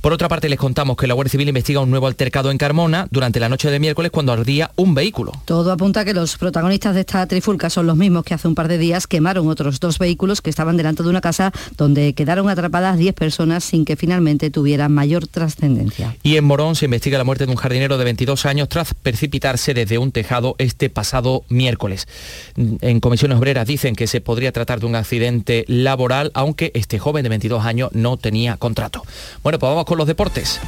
[0.00, 3.06] Por otra parte, les contamos que la Guardia Civil investiga un nuevo altercado en Carmona
[3.10, 5.32] durante la noche de miércoles cuando ardía un vehículo.
[5.44, 8.54] Todo apunta a que los protagonistas de esta trifulca son los mismos que hace un
[8.54, 12.48] par de días quemaron otros dos vehículos que estaban delante de una casa donde quedaron
[12.48, 16.16] atrapadas 10 personas sin que finalmente tuvieran mayor trascendencia.
[16.22, 19.74] Y en Morón se investiga la muerte de un jardinero de 22 años tras precipitarse
[19.74, 22.06] desde un tejado este pasado miércoles.
[22.56, 27.22] En comisiones obreras dicen que se podría tratar de un accidente laboral, aunque este joven
[27.22, 29.02] de 22 años no tenía contrato.
[29.42, 30.60] Bueno, pues vamos con los deportes.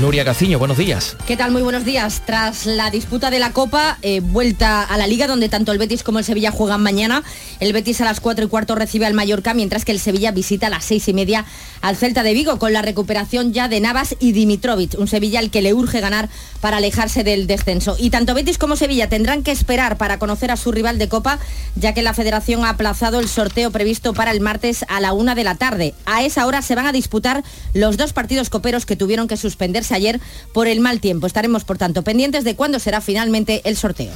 [0.00, 1.16] Nuria Gaciño, buenos días.
[1.26, 1.50] ¿Qué tal?
[1.50, 2.22] Muy buenos días.
[2.24, 6.04] Tras la disputa de la Copa, eh, vuelta a la Liga, donde tanto el Betis
[6.04, 7.24] como el Sevilla juegan mañana.
[7.58, 10.68] El Betis a las 4 y cuarto recibe al Mallorca, mientras que el Sevilla visita
[10.68, 11.44] a las 6 y media
[11.80, 14.96] al Celta de Vigo, con la recuperación ya de Navas y Dimitrovic.
[14.98, 16.28] Un Sevilla al que le urge ganar
[16.60, 17.96] para alejarse del descenso.
[17.98, 21.38] Y tanto Betis como Sevilla tendrán que esperar para conocer a su rival de Copa,
[21.76, 25.34] ya que la Federación ha aplazado el sorteo previsto para el martes a la una
[25.34, 25.94] de la tarde.
[26.06, 27.42] A esa hora se van a disputar
[27.74, 30.20] los dos partidos coperos que tuvieron que suspenderse ayer
[30.52, 31.26] por el mal tiempo.
[31.26, 34.12] Estaremos, por tanto, pendientes de cuándo será finalmente el sorteo.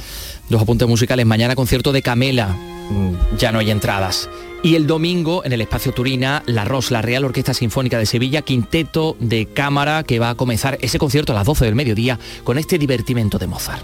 [0.49, 1.25] Dos apuntes musicales.
[1.25, 2.49] Mañana concierto de Camela.
[2.89, 4.29] Mm, Ya no hay entradas.
[4.63, 8.43] Y el domingo, en el espacio Turina, La ROS, la Real Orquesta Sinfónica de Sevilla,
[8.43, 12.57] quinteto de cámara que va a comenzar ese concierto a las 12 del mediodía con
[12.57, 13.83] este divertimento de Mozart.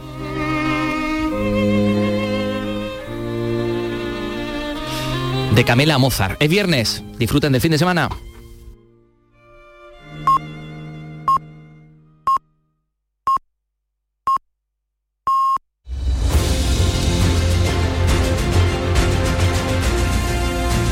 [5.53, 6.41] De Camela a Mozart.
[6.41, 7.03] Es viernes.
[7.17, 8.07] Disfruten del fin de semana.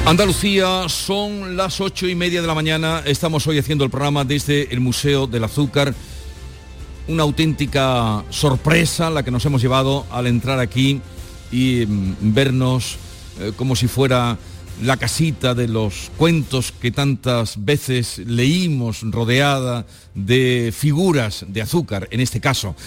[0.07, 3.03] Andalucía, son las ocho y media de la mañana.
[3.05, 5.93] Estamos hoy haciendo el programa desde el Museo del Azúcar.
[7.09, 11.01] Una auténtica sorpresa la que nos hemos llevado al entrar aquí
[11.51, 12.95] y mm, vernos
[13.41, 14.37] eh, como si fuera
[14.81, 22.21] la casita de los cuentos que tantas veces leímos rodeada de figuras de azúcar, en
[22.21, 22.77] este caso.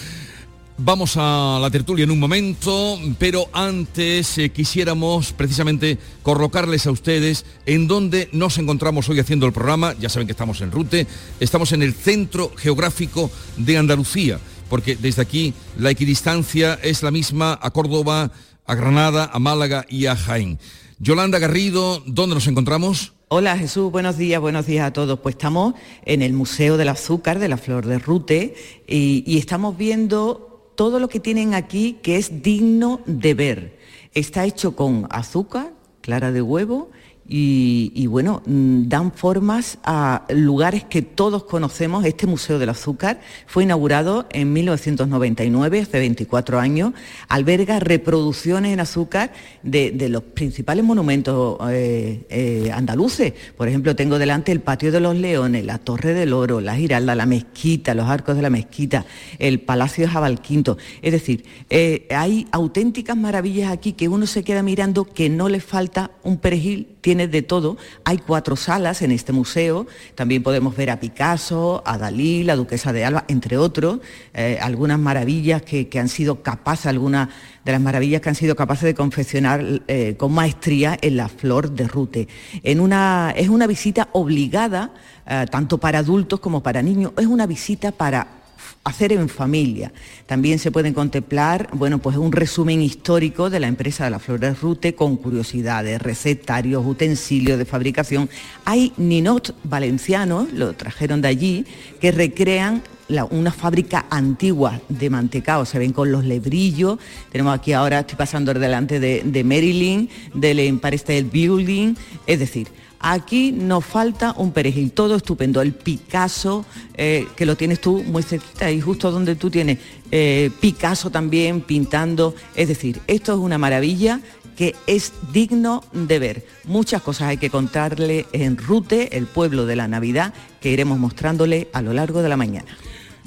[0.83, 7.45] Vamos a la tertulia en un momento, pero antes eh, quisiéramos precisamente colocarles a ustedes
[7.67, 9.95] en donde nos encontramos hoy haciendo el programa.
[10.01, 11.07] Ya saben que estamos en Rute,
[11.39, 14.41] estamos en el centro geográfico de Andalucía,
[14.71, 18.33] porque desde aquí la equidistancia es la misma a Córdoba,
[18.65, 20.59] a Granada, a Málaga y a Jaén.
[20.99, 23.13] Yolanda Garrido, ¿dónde nos encontramos?
[23.29, 25.21] Hola Jesús, buenos días, buenos días a todos.
[25.21, 25.75] Pues estamos
[26.07, 28.55] en el Museo del Azúcar de la Flor de Rute
[28.87, 30.50] y estamos viendo
[30.81, 33.79] todo lo que tienen aquí que es digno de ver.
[34.15, 36.91] Está hecho con azúcar, clara de huevo
[37.33, 42.05] y, bueno, mm, dan formas a lugares que todos conocemos.
[42.05, 46.93] Este Museo del Azúcar fue inaugurado en 1999, hace 24 años.
[47.29, 53.33] Alberga reproducciones en azúcar de, de los principales monumentos eh, eh, andaluces.
[53.57, 57.15] Por ejemplo, tengo delante el Patio de los Leones, la Torre del Oro, la Giralda,
[57.15, 59.07] la Mezquita, los arcos de la Mezquita,
[59.39, 60.79] el Palacio de Jabalquinto.
[61.01, 65.61] Es decir, eh, hay auténticas maravillas aquí que uno se queda mirando que no le
[65.61, 67.77] falta un perejil tiene de todo.
[68.05, 69.87] Hay cuatro salas en este museo.
[70.15, 74.01] También podemos ver a Picasso, a Dalí, la duquesa de Alba, entre otros.
[74.35, 77.29] Eh, algunas maravillas que, que, han sido capaces, algunas
[77.65, 81.73] de las maravillas que han sido capaces de confeccionar eh, con maestría en la flor
[81.73, 82.29] de rute.
[82.63, 84.93] En una, es una visita obligada,
[85.27, 87.13] eh, tanto para adultos como para niños.
[87.19, 88.40] Es una visita para
[88.85, 89.93] hacer en familia.
[90.27, 94.61] También se pueden contemplar, bueno, pues un resumen histórico de la empresa de la Flores
[94.61, 98.31] Rute con curiosidades, recetarios, utensilios de fabricación.
[98.65, 101.67] Hay ninot valencianos, lo trajeron de allí,
[102.01, 102.83] que recrean
[103.31, 106.99] una fábrica antigua de mantecao, se ven con los lebrillos.
[107.33, 111.95] Tenemos aquí ahora, estoy pasando delante de, de Marilyn, del Empire State Building,
[112.27, 112.69] es decir,
[113.03, 115.63] Aquí nos falta un perejil, todo estupendo.
[115.63, 119.79] El Picasso, eh, que lo tienes tú muy cerquita y justo donde tú tienes
[120.11, 122.35] eh, Picasso también pintando.
[122.55, 124.21] Es decir, esto es una maravilla
[124.55, 126.47] que es digno de ver.
[126.65, 131.69] Muchas cosas hay que contarle en Rute, el pueblo de la Navidad, que iremos mostrándole
[131.73, 132.77] a lo largo de la mañana.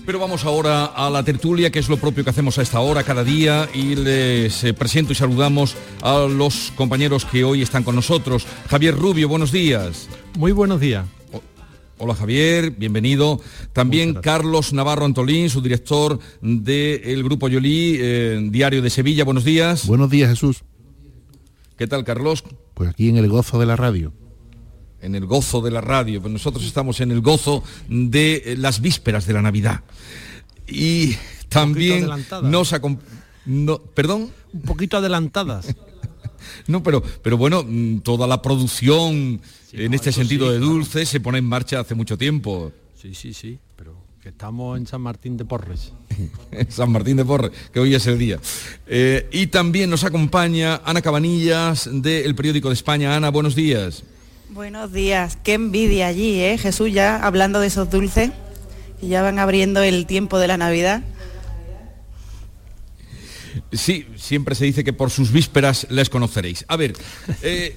[0.06, 3.04] Pero vamos ahora a la tertulia, que es lo propio que hacemos a esta hora
[3.04, 7.96] cada día, y les eh, presento y saludamos a los compañeros que hoy están con
[7.96, 8.46] nosotros.
[8.70, 10.10] Javier Rubio, buenos días.
[10.38, 11.06] Muy buenos días.
[11.32, 11.42] O
[12.00, 13.40] Hola Javier, bienvenido.
[13.72, 19.24] También Carlos Navarro Antolín, su director del Grupo Yolí, eh, Diario de Sevilla.
[19.24, 19.88] Buenos días.
[19.88, 20.64] Buenos días, Jesús.
[21.78, 22.44] ¿Qué tal, Carlos?
[22.74, 24.12] Pues aquí en el gozo de la radio
[25.04, 29.28] en el gozo de la radio, pues nosotros estamos en el gozo de las vísperas
[29.28, 29.82] de la Navidad.
[30.68, 31.16] Y
[31.50, 32.08] también
[32.44, 32.74] nos.
[33.46, 34.32] No, ¿Perdón?
[34.54, 35.76] Un poquito adelantadas.
[36.68, 37.66] no, pero, pero bueno,
[38.02, 40.74] toda la producción sí, en no, este sentido sí, de claro.
[40.74, 42.72] dulce se pone en marcha hace mucho tiempo.
[43.00, 45.92] Sí, sí, sí, pero que estamos en San Martín de Porres.
[46.70, 48.40] San Martín de Porres, que hoy es el día.
[48.88, 53.18] Eh, y también nos acompaña Ana Cabanillas del Periódico de España.
[53.18, 54.06] Ana, buenos días.
[54.54, 56.60] Buenos días, qué envidia allí, ¿eh?
[56.60, 58.30] Jesús, ya hablando de esos dulces,
[59.00, 61.02] que ya van abriendo el tiempo de la Navidad.
[63.72, 66.66] Sí, siempre se dice que por sus vísperas les conoceréis.
[66.68, 66.94] A ver,
[67.42, 67.76] eh,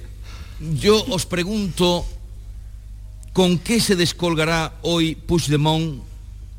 [0.79, 2.05] yo os pregunto,
[3.33, 6.03] ¿con qué se descolgará hoy Puigdemont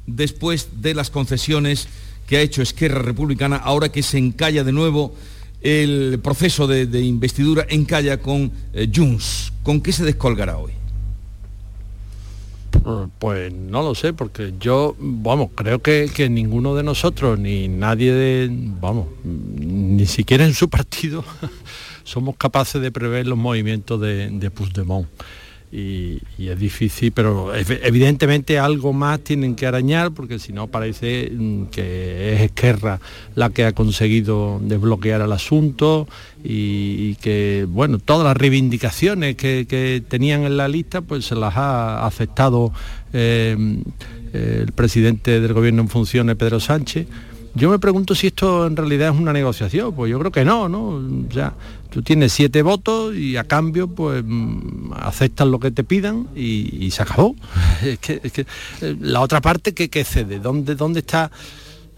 [0.08, 1.86] después de las concesiones
[2.26, 5.14] que ha hecho Esquerra Republicana, ahora que se encalla de nuevo
[5.60, 9.52] el proceso de, investidura encalla con eh, Junts.
[9.62, 10.72] ¿Con qué se descolgará hoy?
[13.18, 18.48] Pues no lo sé, porque yo, vamos, creo que, ninguno de nosotros, ni nadie de,
[18.50, 21.24] vamos, ni siquiera en su partido,
[22.04, 25.06] somos capaces de prever los movimientos de, de Puigdemont
[25.70, 31.64] y, es difícil, pero evidentemente algo más tienen que arañar porque si no parece mm,
[31.66, 33.00] que es Esquerra
[33.34, 36.08] la que ha conseguido desbloquear el asunto
[36.42, 42.06] y, que, bueno, todas las reivindicaciones que, tenían en la lista pues se las ha
[42.06, 42.72] aceptado
[43.12, 43.56] eh,
[44.32, 47.06] el presidente del gobierno en funciones, Pedro Sánchez
[47.58, 50.68] yo me pregunto si esto en realidad es una negociación, pues yo creo que no,
[50.68, 50.90] ¿no?
[50.90, 51.32] O
[51.90, 56.90] tú tienes siete votos y a cambio pues mm, aceptas lo que te pidan y,
[56.90, 57.34] se acabó.
[57.82, 58.20] es, que,
[58.80, 61.30] eh, la otra parte que, cede, ¿Dónde, ¿dónde está?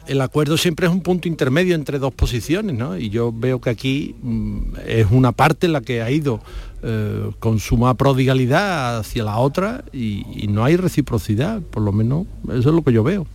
[0.07, 2.99] el acuerdo siempre es un punto intermedio entre dos posiciones, ¿no?
[2.99, 6.41] Y yo veo que aquí mm, es una parte la que ha ido
[6.83, 12.71] eh, con suma prodigalidad hacia la otra y, no hay reciprocidad, por lo menos eso
[12.71, 13.27] es lo que yo veo.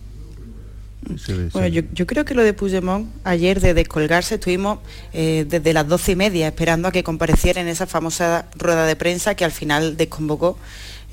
[1.52, 4.80] Bueno, yo, creo que lo de Puigdemont, ayer de descolgarse, estuvimos
[5.12, 8.96] eh, desde las doce y media esperando a que compareciera en esa famosa rueda de
[8.96, 10.58] prensa que al final desconvocó.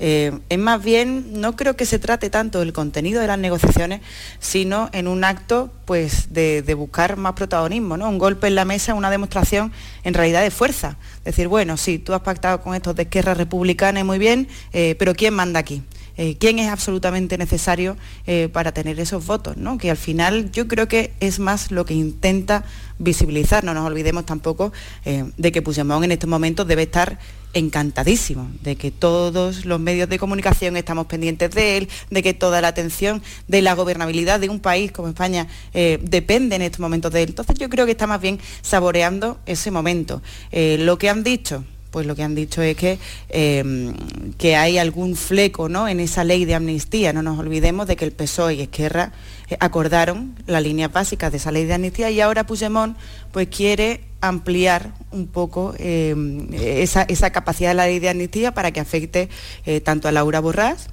[0.00, 4.00] Eh, es más bien, no creo que se trate tanto del contenido de las negociaciones,
[4.40, 8.08] sino en un acto pues, de, buscar más protagonismo, ¿no?
[8.08, 9.72] Un golpe en la mesa, una demostración
[10.02, 10.96] en realidad de fuerza.
[11.24, 14.96] Decir, bueno, sí, tú has pactado con estos de izquierda republicana y muy bien, eh,
[14.98, 15.82] pero ¿quién manda aquí?
[16.16, 17.96] Eh, quién es absolutamente necesario
[18.26, 19.78] eh, para tener esos votos, ¿no?
[19.78, 22.64] que al final yo creo que es más lo que intenta
[23.00, 24.72] visibilizar, no nos olvidemos tampoco
[25.04, 27.18] eh, de que Puigdemont en estos momentos debe estar
[27.52, 32.60] encantadísimo de que todos los medios de comunicación estamos pendientes de él, de que toda
[32.60, 37.22] la atención de la gobernabilidad de un país como España depende en estos momentos de
[37.22, 37.28] él.
[37.28, 40.20] Entonces yo creo que está más bien saboreando ese momento.
[40.50, 43.94] lo que han dicho, pues lo que han dicho es que, em,
[44.36, 45.86] que hay algún fleco ¿no?
[45.86, 47.12] en esa ley de amnistía.
[47.12, 49.12] No nos olvidemos de que el PSOE y Esquerra
[49.48, 52.96] eh, acordaron las líneas básicas de esa ley de amnistía y ahora Puigdemont
[53.30, 58.80] pues, quiere ampliar un poco em, esa, capacidad de la ley de amnistía para que
[58.80, 59.28] afecte
[59.64, 60.88] eh, tanto a Laura Borrás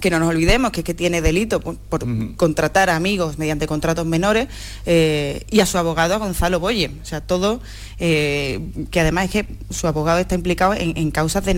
[0.00, 1.78] que no nos olvidemos que, que tiene delito por,
[2.36, 4.48] contratar a amigos mediante contratos menores
[4.86, 6.90] eh, y a su abogado, a Gonzalo Boye.
[7.02, 7.60] O sea, todo,
[8.02, 11.54] eh, que además es que su abogado está implicado en, causas de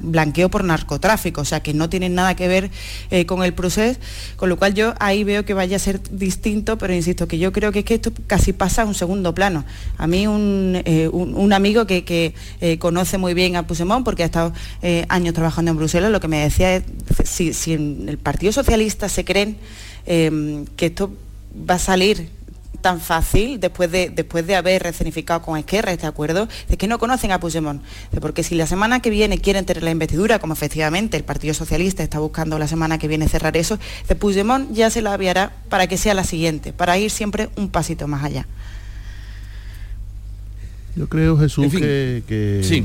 [0.00, 2.70] blanqueo por narcotráfico, o sea, que no tienen nada que ver
[3.10, 4.00] eh, con el proceso,
[4.36, 7.52] con lo cual yo ahí veo que vaya a ser distinto, pero insisto, que yo
[7.52, 9.66] creo que es que esto casi pasa a un segundo plano.
[9.98, 12.34] A mí un, amigo que,
[12.78, 14.54] conoce muy bien a Puigdemont, porque ha estado
[15.08, 16.84] años trabajando en Bruselas, lo que me decía es,
[17.28, 19.58] si en el Partido Socialista se creen
[20.06, 21.12] que esto
[21.68, 22.30] va a salir
[22.84, 26.98] tan fácil después de, después de haber resignificado con Esquerra este acuerdo, es que no
[26.98, 27.82] conocen a Puigdemont.
[28.20, 32.02] Porque si la semana que viene quieren tener la investidura, como efectivamente el Partido Socialista
[32.02, 35.86] está buscando la semana que viene cerrar eso, de Puigdemont ya se la aviará para
[35.86, 38.46] que sea la siguiente, para ir siempre un pasito más allá.
[40.94, 42.84] Yo creo, Jesús, que,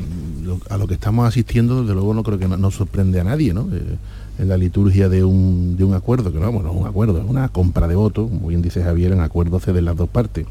[0.69, 3.67] a lo que estamos asistiendo, desde luego no creo que no, sorprende a nadie, ¿no?
[3.73, 3.97] Eh,
[4.39, 7.29] en la liturgia de un, de un acuerdo, que no, bueno, es un acuerdo, es
[7.29, 10.45] una compra de votos, como bien dice Javier, en acuerdo de las dos partes.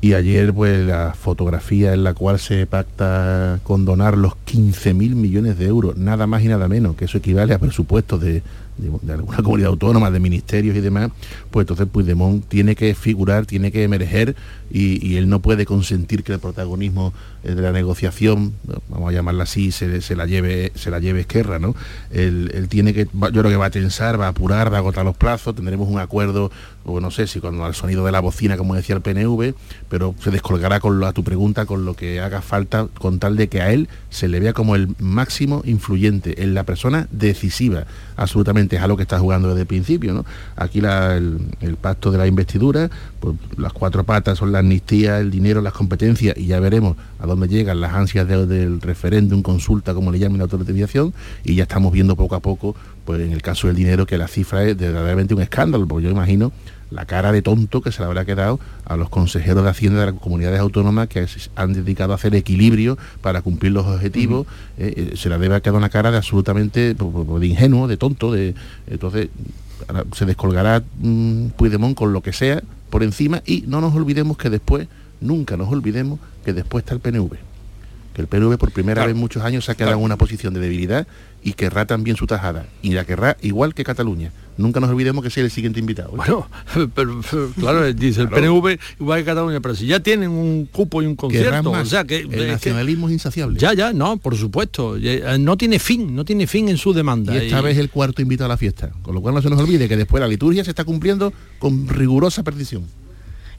[0.00, 5.66] Y ayer, pues, la fotografía en la cual se pacta condonar los 15.000 millones de
[5.66, 8.42] euros, nada más y nada menos, que eso equivale a presupuestos de,
[8.76, 11.10] de, alguna comunidad autónoma, de ministerios y demás,
[11.50, 14.36] pues entonces Puigdemont tiene que figurar, tiene que emerger
[14.70, 17.14] y, él no puede consentir que el protagonismo
[17.44, 18.54] eh, de la negociación,
[18.88, 21.74] vamos a llamarla así, se, la lleve se la lleve Esquerra, ¿no?
[22.10, 25.04] Él, tiene que, yo creo que va a tensar, va a apurar, va a agotar
[25.04, 26.50] los plazos, tendremos un acuerdo,
[26.84, 29.54] o no sé si con el sonido de la bocina, como decía el PNV,
[29.88, 33.48] pero se descolgará con a tu pregunta con lo que haga falta, con tal de
[33.48, 38.65] que a él se le vea como el máximo influyente, en la persona decisiva, absolutamente,
[38.74, 40.24] es a lo que está jugando desde el principio, ¿no?
[40.56, 42.90] Aquí el, el pacto de la investidura,
[43.20, 47.26] pues las cuatro patas son la amnistía, el dinero, las competencias y ya veremos a
[47.26, 51.14] dónde llegan las ansias del referéndum, consulta, como le llamen la autorización,
[51.44, 54.28] y ya estamos viendo poco a poco, pues en el caso del dinero, que la
[54.28, 56.52] cifra es verdaderamente un escándalo, porque yo imagino
[56.90, 60.12] la cara de tonto que se le habrá quedado a los consejeros de Hacienda de
[60.12, 61.26] las comunidades autónomas que
[61.56, 64.46] han dedicado a hacer equilibrio para cumplir los objetivos,
[64.78, 67.88] eh, eh, se le debe quedar una cara de absolutamente pues, pues, pues, de ingenuo,
[67.88, 68.54] de tonto, de
[68.86, 69.28] entonces
[70.14, 74.50] se descolgará mm, Puigdemont con lo que sea por encima y no nos olvidemos que
[74.50, 74.88] después,
[75.20, 77.32] nunca nos olvidemos que después está el PNV.
[78.14, 80.54] Que el PNV por primera vez en muchos años se ha quedado en una posición
[80.54, 81.06] de debilidad
[81.42, 82.66] y querrá también su tajada.
[82.80, 84.32] Y la querrá igual que Cataluña.
[84.56, 86.10] Nunca nos olvidemos que sea el siguiente invitado.
[86.10, 86.48] Bueno,
[86.94, 87.20] pero,
[87.58, 91.16] claro, dice el PNV igual que Cataluña, pero si ya tienen un cupo y un
[91.16, 93.58] concierto, o sea que el nacionalismo es insaciable.
[93.58, 97.34] Ya, ya, no, por supuesto, eh, no tiene fin, no tiene fin en su demanda.
[97.34, 99.60] Y esta vez el cuarto invitado a la fiesta, con lo cual no se nos
[99.60, 102.84] olvide que después la liturgia se está cumpliendo con rigurosa precisión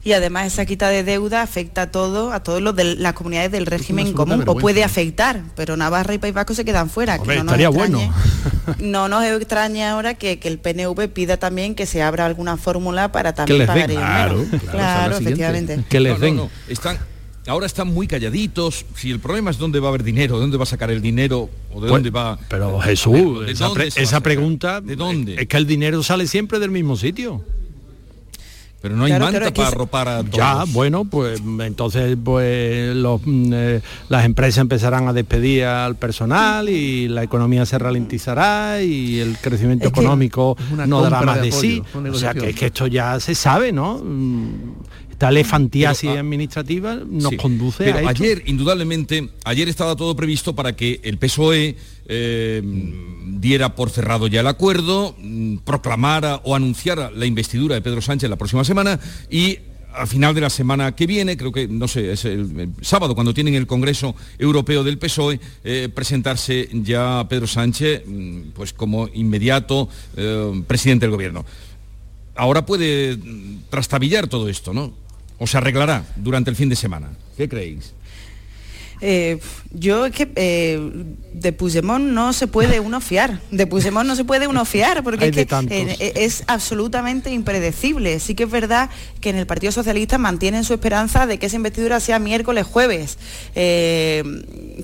[0.04, 3.50] y además esa quita de deuda afecta a todo, a todos los de las comunidades
[3.50, 7.18] del régimen común, o puede afectar, pero Navarra y País Vasco se quedan fuera.
[7.18, 8.00] que no estaría bueno.
[8.78, 13.34] no nos extraña ahora que, el PNV pida también que se abra alguna fórmula para
[13.34, 15.84] también pagar Claro, claro, efectivamente.
[15.88, 16.48] Que les den.
[16.68, 16.98] están
[17.48, 18.84] ahora están muy calladitos.
[18.94, 21.50] Si el problema es dónde va a haber dinero, dónde va a sacar el dinero
[21.70, 22.38] o de pues, dónde va.
[22.48, 23.46] Pero Jesús,
[23.96, 25.34] esa, pregunta, ¿de dónde?
[25.40, 27.42] Es que el dinero sale siempre del mismo sitio.
[28.80, 30.36] Pero no hay manta para arropar a todos.
[30.36, 37.08] Ya, bueno, pues entonces pues mm, eh, las empresas empezarán a despedir al personal y
[37.08, 40.56] la economía se ralentizará y el crecimiento económico
[40.86, 41.82] no dará más de, sí.
[41.94, 44.00] O sea que, que esto ya se sabe, ¿no?
[45.18, 50.76] Esta elefantiasis ah, administrativa nos conduce pero a ayer indudablemente ayer estaba todo previsto para
[50.76, 51.74] que el PSOE
[52.06, 52.62] eh,
[53.26, 58.30] diera por cerrado ya el acuerdo mm, proclamara o anunciara la investidura de Pedro Sánchez
[58.30, 59.58] la próxima semana y
[59.92, 63.34] a final de la semana que viene, creo que, no sé, es el, sábado, cuando
[63.34, 69.88] tienen el Congreso Europeo del PSOE, eh, presentarse ya Pedro Sánchez mm, pues como inmediato
[70.16, 71.44] eh, presidente del gobierno.
[72.36, 75.07] Ahora puede mm, trastabillar todo esto, ¿no?
[75.38, 77.10] O se arreglará durante el fin de semana?
[77.36, 77.94] ¿Qué creéis?
[79.00, 79.40] Eh,
[79.72, 80.80] yo es que eh,
[81.32, 85.26] de Puigdemont no se puede uno fiar, de Puigdemont no se puede uno fiar, porque
[85.26, 88.18] es, que, eh, es absolutamente impredecible.
[88.18, 88.90] Sí que es verdad
[89.20, 93.18] que en el Partido Socialista mantienen su esperanza de que esa investidura sea miércoles, jueves,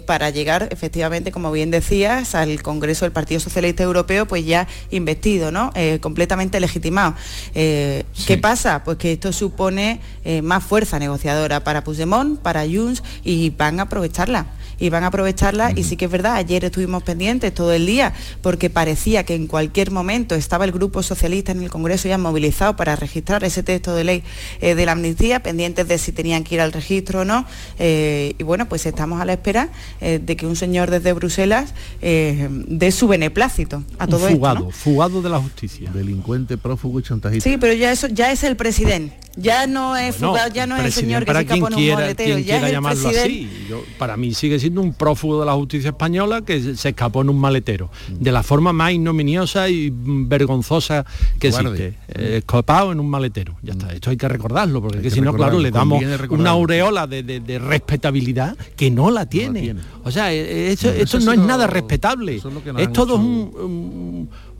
[0.06, 5.50] para llegar efectivamente, como bien decías, al Congreso del Partido Socialista Europeo, pues ya investido,
[5.50, 5.72] ¿no?
[6.00, 7.14] completamente legitimado.
[7.52, 8.84] ¿Qué pasa?
[8.84, 10.00] Pues que esto supone
[10.42, 14.46] más fuerza negociadora para Puigdemont, para Junts, y van a aprovechar aprovecharla
[14.78, 18.12] y van a aprovecharla y sí que es verdad, ayer estuvimos pendientes todo el día
[18.42, 22.76] porque parecía que en cualquier momento estaba el Grupo Socialista en el Congreso ya movilizado
[22.76, 24.22] para registrar ese texto de ley
[24.61, 27.46] eh, de la amnistía, pendientes de si tenían que ir al registro o no
[27.78, 31.72] eh, y bueno, pues estamos a la espera eh, de que un señor desde Bruselas
[32.00, 34.70] dé su beneplácito a todo fugado, esto.
[34.70, 35.90] Fugado de la justicia.
[35.92, 37.48] Delincuente, prófugo y chantajista.
[37.48, 39.23] Sí, pero ya eso ya es el presidente.
[39.37, 42.39] Ya no es fugado, ya no es el señor que se escapó en un moleteo,
[42.39, 43.76] ya es el presidente.
[43.99, 47.39] para mí sigue siendo un prófugo de la justicia española que se escapó en un
[47.39, 51.05] maletero, de la forma más ignominiosa y vergonzosa
[51.39, 53.57] que existe, eh, escapado en un maletero.
[53.62, 57.59] Ya está, esto hay que recordarlo, porque si no, claro, le damos una aureola de,
[57.59, 59.76] respetabilidad que no la tiene.
[60.05, 62.41] O sea, eh, esto no, es nada respetable.
[62.78, 63.18] Es, todo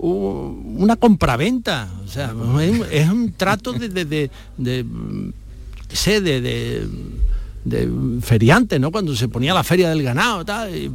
[0.05, 1.89] una compraventa.
[2.05, 2.35] O sea,
[2.91, 4.87] es, un trato de, de, de,
[5.91, 6.87] sé, de
[7.65, 8.91] de feriante, ¿no?
[8.91, 10.91] Cuando se ponía la feria del ganado tal, y,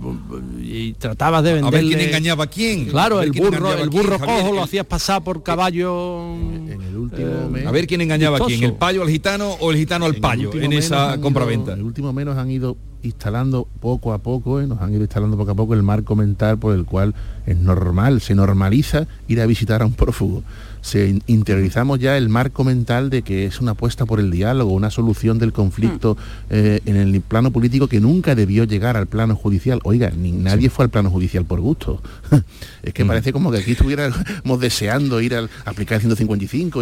[0.61, 1.67] y tratabas de vender.
[1.67, 2.85] A ver quién engañaba a quién.
[2.85, 6.35] Claro, el burro, el burro cojo lo hacías pasar por caballo.
[6.35, 9.71] En el último eh, A ver quién engañaba a quién, el payo al gitano o
[9.71, 11.73] el gitano al payo en esa compraventa.
[11.73, 14.67] En el último menos han ido instalando poco a poco, ¿eh?
[14.67, 17.15] nos han ido instalando poco a poco el marco mental por el cual
[17.45, 20.43] es normal, se normaliza ir a visitar a un prófugo
[20.81, 24.89] se interiorizamos ya el marco mental de que es una apuesta por el diálogo, una
[24.89, 26.51] solución del conflicto mm.
[26.51, 29.79] eh, en el plano político que nunca debió llegar al plano judicial.
[29.83, 32.01] Oiga, ni nadie fue al plano judicial por gusto.
[32.83, 33.07] es que mm.
[33.07, 36.81] parece como que aquí estuviéramos deseando ir a aplicar el 155,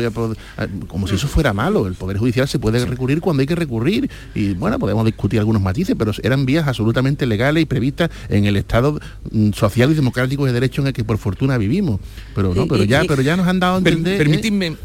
[0.88, 1.88] como si eso fuera malo.
[1.88, 4.10] El Poder Judicial se puede recurrir cuando hay que recurrir.
[4.36, 8.56] Y bueno, podemos discutir algunos matices, pero eran vías absolutamente legales y previstas en el
[8.58, 9.00] Estado
[9.32, 12.00] mm, social y democrático de derecho en el que por fortuna vivimos.
[12.36, 14.76] Pero no, pero ya, pero ya nos han dado permitidme,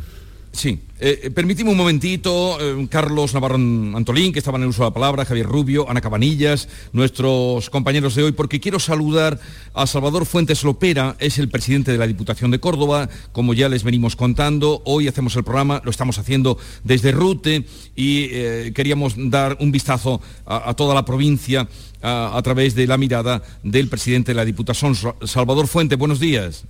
[0.53, 4.91] sí, eh, eh un momentito, eh, Carlos Navarro Antolín, que estaba en el uso de
[4.91, 9.41] la palabra, Javier Rubio, Ana Cabanillas, nuestros compañeros de hoy, porque quiero saludar
[9.75, 13.83] a Salvador Fuentes Lopera, es el presidente de la Diputación de Córdoba, como ya les
[13.83, 19.57] venimos contando, hoy hacemos el programa, lo estamos haciendo desde Rute y eh, queríamos dar
[19.59, 21.69] un vistazo a, toda la provincia
[22.01, 24.95] a, a través de la mirada del presidente de la Diputación,
[25.25, 26.65] Salvador Fuentes, buenos días.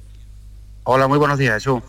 [0.84, 1.82] Hola, muy buenos días, Jesús.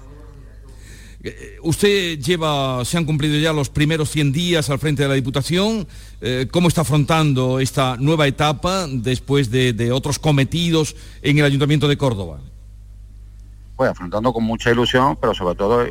[1.26, 5.16] Eh, usted lleva, se han cumplido ya los primeros 100 días al frente de la
[5.16, 5.88] Diputación.
[6.20, 11.98] Eh, ¿Cómo está afrontando esta nueva etapa después de, otros cometidos en el Ayuntamiento de
[11.98, 12.40] Córdoba?
[13.78, 15.86] Pues afrontando con mucha ilusión, pero sobre todo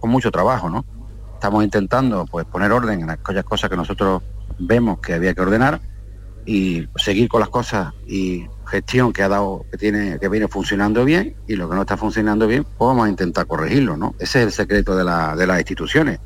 [0.00, 0.84] con mucho trabajo, ¿no?
[1.32, 4.22] Estamos intentando pues poner orden en aquellas cosas que nosotros
[4.58, 5.80] vemos que había que ordenar
[6.46, 11.04] y seguir con las cosas y gestión que ha dado, que tiene, que viene funcionando
[11.04, 14.14] bien y lo que no está funcionando bien, pues vamos a intentar corregirlo, ¿no?
[14.18, 16.20] Ese es el secreto de, de las instituciones.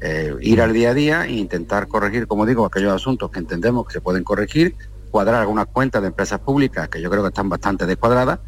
[0.00, 3.86] Eh, ir al día a día e intentar corregir, como digo, aquellos asuntos que entendemos
[3.86, 4.74] que se pueden corregir,
[5.10, 8.40] cuadrar algunas cuentas de empresas públicas que yo creo que están bastante descuadradas,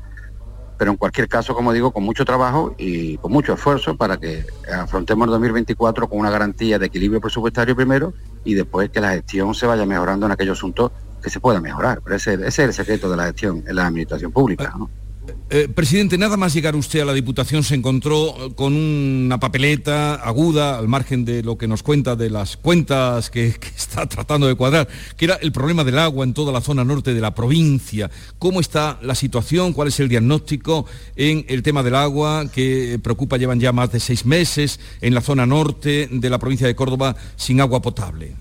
[0.76, 4.44] pero en cualquier caso, como digo, con mucho trabajo y con mucho esfuerzo para que
[4.70, 8.12] afrontemos el 2024 con una garantía de equilibrio presupuestario primero
[8.47, 10.92] y después que la gestión se vaya mejorando en aquellos asuntos
[11.22, 12.01] que se pueda mejorar.
[12.03, 14.72] Pero ese, ese, es el secreto de la gestión en la administración pública.
[14.78, 14.88] ¿no?
[15.48, 20.76] Eh, presidente, nada más llegar usted a la Diputación se encontró con una papeleta aguda,
[20.76, 24.88] al margen de lo que nos cuenta de las cuentas que, está tratando de cuadrar,
[25.16, 28.10] que era el problema del agua en toda la zona norte de la provincia.
[28.38, 29.72] ¿Cómo está la situación?
[29.72, 33.36] ¿Cuál es el diagnóstico en el tema del agua que preocupa?
[33.36, 37.14] Llevan ya más de seis meses en la zona norte de la provincia de Córdoba
[37.36, 38.34] sin agua potable.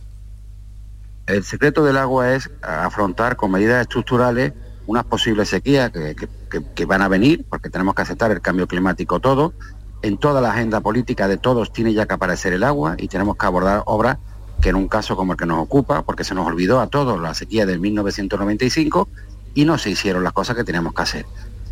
[1.27, 4.53] El secreto del agua es afrontar con medidas estructurales
[4.88, 9.53] unas posibles sequías que, van a venir, porque tenemos que aceptar el cambio climático todo.
[10.01, 13.38] En toda la agenda política de todos tiene ya que aparecer el agua y tenemos
[13.38, 14.17] que abordar obras
[14.61, 17.19] que en un caso como el que nos ocupa, porque se nos olvidó a todos
[17.19, 19.09] la sequía del 1995
[19.53, 21.25] y no se hicieron las cosas que teníamos que hacer.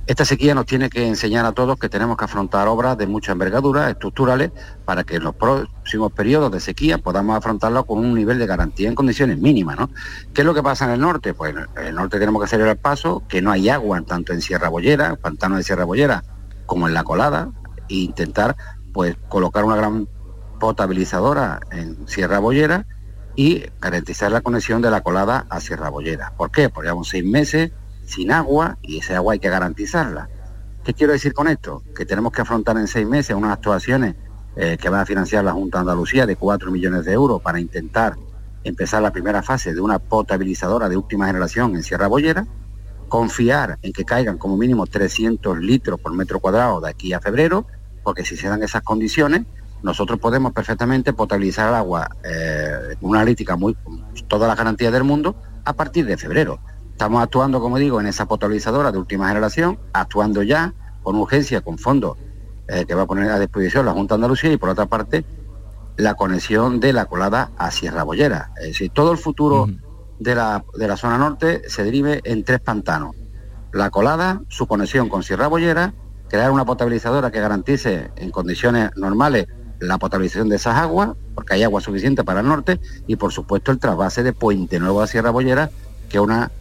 [0.06, 3.32] Esta sequía nos tiene que enseñar a todos que tenemos que afrontar obras de mucha
[3.32, 4.52] envergadura, estructurales,
[4.84, 8.90] para que en los próximos periodos de sequía podamos afrontarlo con un nivel de garantía
[8.90, 9.80] en condiciones mínimas.
[9.80, 9.90] ¿no?
[10.34, 11.34] ¿Qué es lo que pasa en el norte?
[11.34, 14.42] Pues en el norte tenemos que hacer el paso, que no hay agua tanto en
[14.42, 16.26] Sierra Bollera, pantano de Sierra Bollera,
[16.66, 17.52] como en la colada,
[17.88, 18.58] e intentar
[18.92, 20.10] pues colocar una gran
[20.60, 22.86] potabilizadora en Sierra Bollera
[23.38, 26.34] y garantizar la conexión de la colada a Sierra Bollera.
[26.36, 26.68] ¿Por qué?
[26.68, 27.72] Porque llevamos seis meses
[28.14, 30.30] sin agua y ese agua hay que garantizarla.
[30.84, 31.84] ¿Qué quiero decir con esto?
[31.96, 34.16] Que tenemos que afrontar en seis meses unas actuaciones
[34.56, 37.60] eh, que va a financiar la Junta de Andalucía de 4 millones de euros para
[37.60, 38.16] intentar
[38.64, 42.46] empezar la primera fase de una potabilizadora de última generación en Sierra Bollera,
[43.08, 47.66] confiar en que caigan como mínimo 300 litros por metro cuadrado de aquí a febrero,
[48.04, 49.44] porque si se dan esas condiciones,
[49.82, 55.04] nosotros podemos perfectamente potabilizar el agua eh, una analítica muy, con todas las garantías del
[55.04, 55.36] mundo,
[55.66, 56.60] a partir de febrero.
[56.94, 61.78] Estamos actuando, como digo, en esa potabilizadora de última generación, actuando ya con urgencia, con
[61.78, 62.18] fondos
[62.68, 65.26] eh, que va a poner a disposición la Junta de Andalucía y por otra parte
[65.98, 68.52] la conexión de la colada a Sierra Bollera.
[68.58, 69.68] Es decir, todo el futuro
[70.20, 73.16] de, la, de la zona norte se derive en tres pantanos.
[73.72, 75.94] La colada, su conexión con Sierra Bollera,
[76.30, 79.48] crear una potabilizadora que garantice en condiciones normales
[79.80, 83.72] la potabilización de esas aguas, porque hay agua suficiente para el norte, y por supuesto
[83.72, 85.70] el trasvase de Puente Nuevo a Sierra Bollera,
[86.10, 86.52] que es una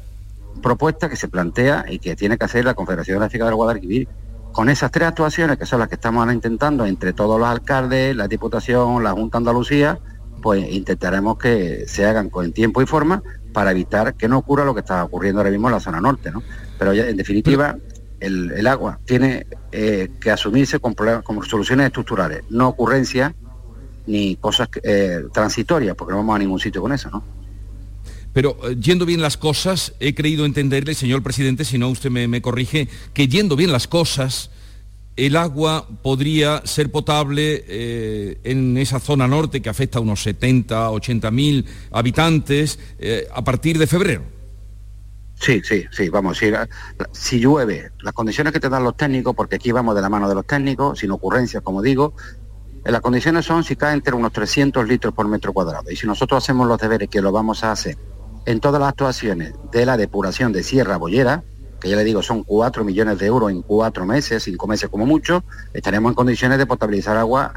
[0.61, 4.09] propuesta que se plantea y que tiene que hacer la Confederación Gráfica del Guadalquivir.
[4.53, 8.15] Con esas tres actuaciones, que son las que estamos ahora intentando entre todos los alcaldes,
[8.15, 9.99] la Diputación, la Junta Andalucía,
[10.43, 13.23] pues intentaremos que se hagan con tiempo y forma
[13.53, 16.31] para evitar que no ocurra lo que está ocurriendo ahora mismo en la zona norte.
[16.31, 16.43] ¿no?
[16.79, 17.77] Pero en definitiva,
[18.21, 23.33] el, agua tiene eh, que asumirse con, con, soluciones estructurales, no ocurrencias
[24.07, 27.09] ni cosas eh, transitorias, porque no vamos a ningún sitio con eso.
[27.11, 27.23] ¿no?
[28.33, 32.43] Pero eh, yendo bien las cosas, he creído entenderle, señor presidente, si no usted me,
[32.43, 34.51] corrige, que yendo bien las cosas,
[35.17, 40.91] el agua podría ser potable eh, en esa zona norte que afecta a unos 70,
[40.91, 44.23] 80 mil habitantes eh, a partir de febrero.
[45.35, 46.39] Sí, sí, sí, vamos,
[47.13, 50.29] si, llueve, las condiciones que te dan los técnicos, porque aquí vamos de la mano
[50.29, 52.15] de los técnicos, sin ocurrencias, como digo,
[52.85, 55.91] las condiciones son si cae entre unos 300 litros por metro cuadrado.
[55.91, 57.97] Y si nosotros hacemos los deberes, que lo vamos a hacer
[58.47, 61.43] en todas las actuaciones de la depuración de Sierra Bollera,
[61.81, 65.05] que ya le digo son 4 millones de euros en cuatro meses, cinco meses como
[65.05, 67.55] mucho, estaremos en condiciones de potabilizar agua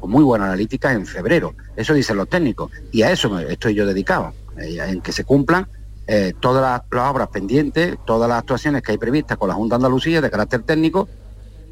[0.00, 1.54] con muy buena analítica en febrero.
[1.76, 2.72] Eso dicen los técnicos.
[2.92, 5.68] Y a eso estoy yo dedicado, eh, en que se cumplan
[6.06, 9.84] eh, todas las, obras pendientes, todas las actuaciones que hay previstas con la Junta de
[9.84, 11.06] Andalucía de carácter técnico,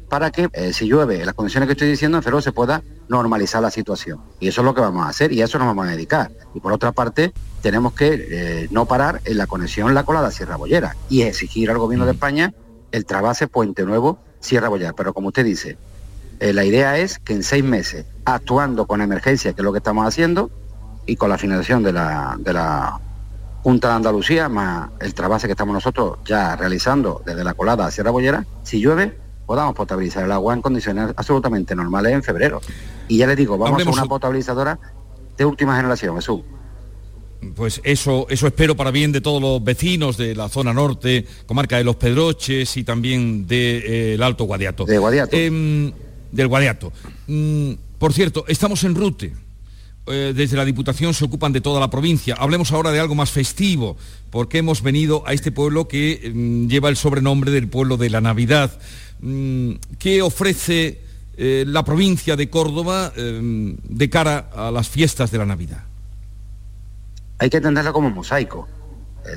[0.09, 2.83] para que eh, si llueve en las condiciones que estoy diciendo, en febrero se pueda
[3.09, 4.21] normalizar la situación.
[4.39, 6.31] Y eso es lo que vamos a hacer y a eso nos vamos a dedicar.
[6.53, 10.55] Y por otra parte, tenemos que eh, no parar en la conexión La Colada Sierra
[10.55, 12.53] Bollera y exigir al gobierno de España
[12.91, 14.93] el trabase Puente Nuevo Sierra Bollera.
[14.93, 15.77] Pero como usted dice,
[16.39, 19.79] eh, la idea es que en seis meses, actuando con emergencia, que es lo que
[19.79, 20.51] estamos haciendo,
[21.05, 22.99] y con la financiación de la, de la
[23.63, 27.91] Junta de Andalucía, más el trabase que estamos nosotros ya realizando desde la colada a
[27.91, 29.17] Sierra Bollera, si llueve,
[29.47, 32.61] podamos potabilizar el agua en condiciones absolutamente normales en febrero.
[33.07, 34.77] Y ya le digo, vamos a una potabilizadora
[35.37, 36.41] de última generación, Jesús.
[37.55, 41.77] Pues eso, eso espero para bien de todos los vecinos de la zona norte, comarca
[41.77, 44.85] de los Pedroches y también del eh, Alto Guadiato.
[44.85, 45.37] De Guadiato.
[45.37, 45.93] Em,
[46.31, 46.91] del Guadiato.
[47.27, 49.33] Mm, por cierto, estamos en Rute.
[50.07, 52.35] Eh, desde la Diputación se ocupan de toda la provincia.
[52.37, 53.97] Hablemos ahora de algo más festivo,
[54.29, 58.21] porque hemos venido a este pueblo que mm, lleva el sobrenombre del pueblo de la
[58.21, 58.71] Navidad.
[59.21, 61.01] Mm, ¿Qué ofrece
[61.37, 65.83] eh, la provincia de Córdoba eh, de cara a las fiestas de la Navidad?
[67.39, 68.67] Hay que entenderla como mosaico,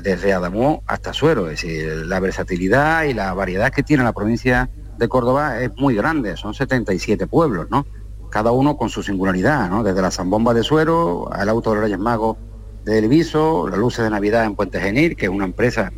[0.03, 4.69] desde Adamó hasta Suero, es decir, la versatilidad y la variedad que tiene la provincia
[4.97, 7.85] de Córdoba es muy grande, son 77 pueblos, ¿no?
[8.31, 9.83] Cada uno con su singularidad, ¿no?
[9.83, 12.37] Desde la zambomba de Suero, al auto de los Reyes Magos
[12.83, 15.91] de Elviso, las luces de Navidad en Puente Genil, que es una empresa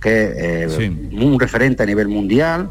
[0.00, 2.70] que es eh, un referente a nivel mundial,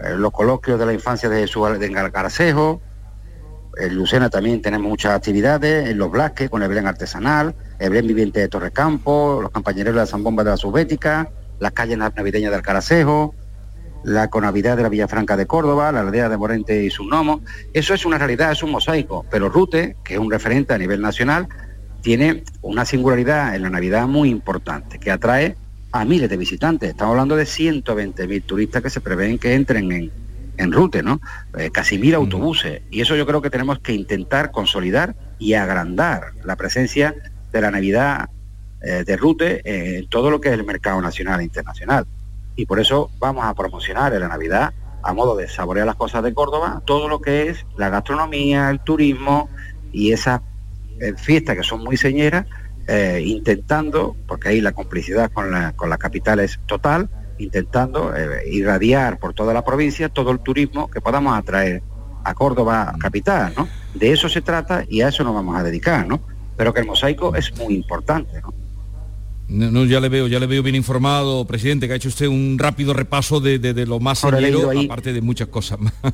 [0.00, 2.82] eh, los coloquios de la infancia de Jesús de Garcejo,
[3.78, 8.06] en Lucena también tenemos muchas actividades, en los Blasques con el Belén artesanal, el Belén
[8.06, 12.62] viviente de Torrecampo, los compañeros de la Zambomba de la Subbética, las calles navideñas del
[12.62, 13.34] Caracejo,
[14.06, 17.40] la Conavidad de la Villafranca de Córdoba, la aldea de Morente y sus gnomos.
[17.72, 21.00] Eso es una realidad, es un mosaico, pero Rute, que es un referente a nivel
[21.00, 21.48] nacional,
[22.02, 25.56] tiene una singularidad en la Navidad muy importante, que atrae
[25.90, 26.90] a miles de visitantes.
[26.90, 30.12] Estamos hablando de 120.000 turistas que se prevén que entren en,
[30.56, 31.20] en Rute, ¿no?
[31.58, 32.82] Eh, casi mil autobuses.
[32.92, 37.12] Y eso yo creo que tenemos que intentar consolidar y agrandar la presencia
[37.50, 38.28] de la Navidad
[38.82, 39.62] eh, de Rute
[39.98, 42.06] en todo lo que es el mercado nacional e internacional
[42.56, 46.22] y por eso vamos a promocionar en la Navidad, a modo de saborear las cosas
[46.24, 49.48] de Córdoba, todo lo que es la gastronomía, el turismo
[49.92, 50.40] y esas
[50.98, 52.46] eh, fiestas que son muy señeras,
[52.88, 59.18] eh, intentando, porque ahí la complicidad con la, con capital es total, intentando eh, irradiar
[59.18, 61.82] por toda la provincia todo el turismo que podamos atraer
[62.24, 63.68] a Córdoba capital, ¿no?
[63.94, 66.20] De eso se trata y a eso nos vamos a dedicar, ¿no?
[66.56, 68.42] Pero que el mosaico es muy importante.
[69.48, 72.56] No, ya le veo, ya le veo bien informado, presidente, que ha hecho usted un
[72.58, 75.92] rápido repaso de, lo más señero, aparte de muchas cosas más.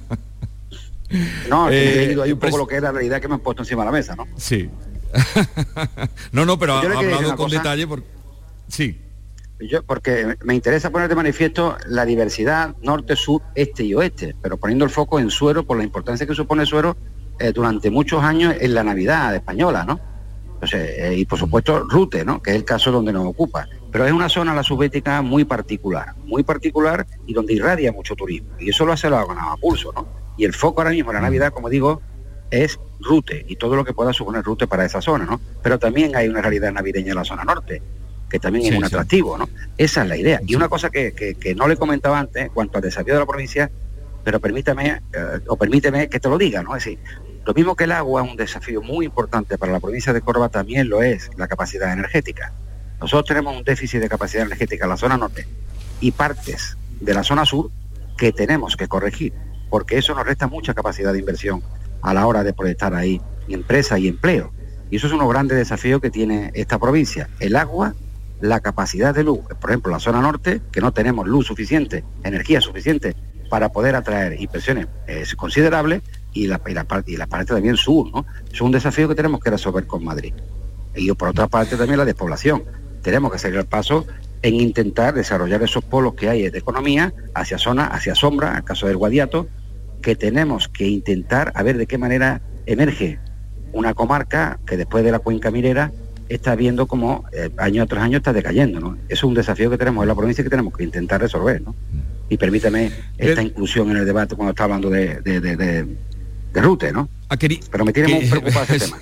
[1.46, 3.62] No, he leído ahí un poco lo que es la realidad que me han puesto
[3.62, 4.26] encima de la mesa, ¿no?
[4.36, 4.70] Sí.
[6.32, 8.06] no, no, pero ha hablado con detalle porque...
[8.68, 8.98] Sí.
[9.60, 14.56] Yo, porque me interesa poner de manifiesto la diversidad norte, sur, este y oeste, pero
[14.56, 16.96] poniendo el foco en Suero por la importancia que supone Suero
[17.38, 20.00] eh, durante muchos años en la Navidad española, ¿no?
[20.72, 22.40] Eh, y por supuesto Rute, ¿no?
[22.40, 23.68] que es el caso donde nos ocupa.
[23.90, 28.50] Pero es una zona, la subbética, muy particular, muy particular y donde irradia mucho turismo.
[28.58, 30.06] Y eso lo hace la a pulso, ¿no?
[30.36, 32.00] Y el foco ahora mismo en la Navidad, como digo,
[32.50, 35.40] es Rute y todo lo que pueda suponer Rute para esa zona, ¿no?
[35.62, 37.82] Pero también hay una realidad navideña en la zona norte,
[38.30, 39.48] que también es un atractivo, ¿no?
[39.76, 40.40] Esa es la idea.
[40.46, 43.70] Y una cosa que, no le comentaba antes, cuanto al desafío de la provincia,
[44.24, 46.76] pero permítame, eh, o permíteme que te lo diga, ¿no?
[46.76, 46.98] Es decir,
[47.44, 50.48] lo mismo que el agua es un desafío muy importante para la provincia de Córdoba,
[50.48, 52.52] también lo es la capacidad energética.
[53.00, 55.46] Nosotros tenemos un déficit de capacidad energética en la zona norte
[56.00, 57.70] y partes de la zona sur
[58.16, 59.32] que tenemos que corregir,
[59.70, 61.62] porque eso nos resta mucha capacidad de inversión
[62.00, 64.52] a la hora de proyectar ahí empresas y empleo.
[64.90, 67.28] Y eso es uno grande desafío que tiene esta provincia.
[67.40, 67.94] El agua,
[68.40, 72.60] la capacidad de luz, por ejemplo, la zona norte, que no tenemos luz suficiente, energía
[72.60, 73.16] suficiente
[73.48, 76.02] para poder atraer inversiones es considerables,
[76.32, 78.26] y la, y la, parte, y la parte también sur, ¿no?
[78.52, 80.32] Es un desafío que tenemos que resolver con Madrid.
[80.94, 82.64] Y por otra parte también la despoblación.
[83.02, 84.06] Tenemos que seguir el paso
[84.42, 88.64] en intentar desarrollar esos polos que hay de economía hacia zona, hacia sombra, en el
[88.64, 89.46] caso del Guadiato,
[90.02, 93.18] que tenemos que intentar a ver de qué manera emerge
[93.72, 95.92] una comarca que después de la cuenca minera
[96.28, 98.80] está viendo como eh, año tras año está decayendo.
[98.80, 98.98] ¿no?
[99.08, 101.62] Es un desafío que tenemos en la provincia que tenemos que intentar resolver.
[101.62, 101.74] ¿no?
[102.28, 105.86] Y permítame esta inclusión en el debate cuando está hablando de, de
[106.60, 107.08] Rute, ¿no?
[107.70, 108.98] Pero me tiene muy preocupado ese tema.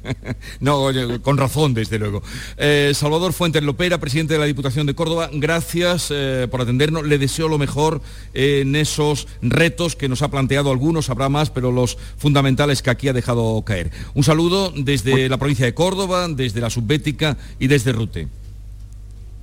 [0.60, 0.88] no,
[1.22, 2.22] con razón, desde luego.
[2.56, 7.04] Eh, Salvador Fuentes Lopera, presidente de la Diputación de Córdoba, gracias eh, por atendernos.
[7.04, 8.00] Le deseo lo mejor
[8.32, 13.08] en esos retos que nos ha planteado algunos, habrá más, pero los fundamentales que aquí
[13.08, 13.90] ha dejado caer.
[14.14, 18.28] Un saludo desde la provincia de Córdoba, desde la Subbética y desde Rute.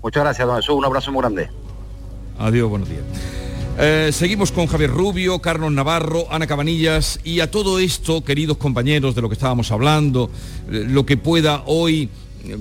[0.01, 0.75] Muchas gracias, don Jesús.
[0.75, 1.49] Un abrazo muy grande.
[2.39, 3.03] Adiós, buenos días.
[3.79, 9.15] Eh, seguimos con Javier Rubio, Carlos Navarro, Ana Cabanillas y a todo esto, queridos compañeros,
[9.15, 10.29] de lo que estábamos hablando,
[10.69, 12.07] eh, lo que pueda hoy
[12.45, 12.57] eh,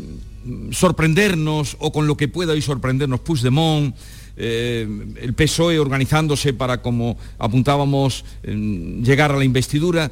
[0.71, 3.95] sorprendernos o con lo que pueda hoy sorprendernos Puigdemont,
[4.35, 10.11] el PSOE organizándose para, como apuntábamos, llegar a la investidura.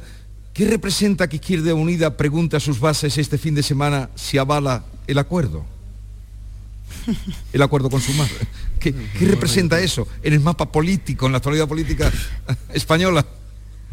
[0.53, 4.85] ¿Qué representa que Izquierda Unida pregunte a sus bases este fin de semana si avala
[5.07, 5.65] el acuerdo?
[7.53, 8.33] El acuerdo con su madre.
[8.79, 12.11] ¿Qué, representa eso en el mapa político, en la actualidad política
[12.73, 13.25] española?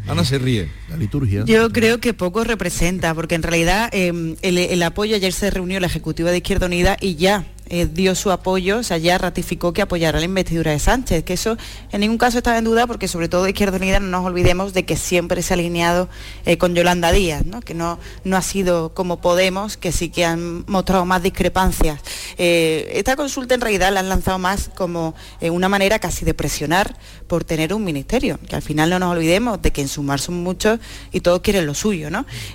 [0.07, 0.69] Ana se ríe.
[0.89, 1.43] La liturgia.
[1.45, 5.87] Yo creo que poco representa, porque en realidad em, el, apoyo ayer se reunió la
[5.87, 9.83] Ejecutiva de Izquierda Unida y ya eh, dio su apoyo, o sea, ya ratificó que
[9.83, 11.55] apoyará la investidura de Sánchez, que eso
[11.91, 14.85] en ningún caso estaba en duda porque sobre todo Izquierda Unida no nos olvidemos de
[14.85, 16.09] que siempre se ha alineado
[16.47, 20.65] eh, con Yolanda Díaz, que no, no ha sido como Podemos, que sí que han
[20.65, 22.01] mostrado más discrepancias.
[22.39, 26.97] Eh, esta consulta en realidad la han lanzado más como una manera casi de presionar
[27.27, 30.41] por tener un ministerio, que al final no nos olvidemos de que en sumar son
[30.41, 30.79] muchos
[31.11, 32.09] y todos quieren lo suyo.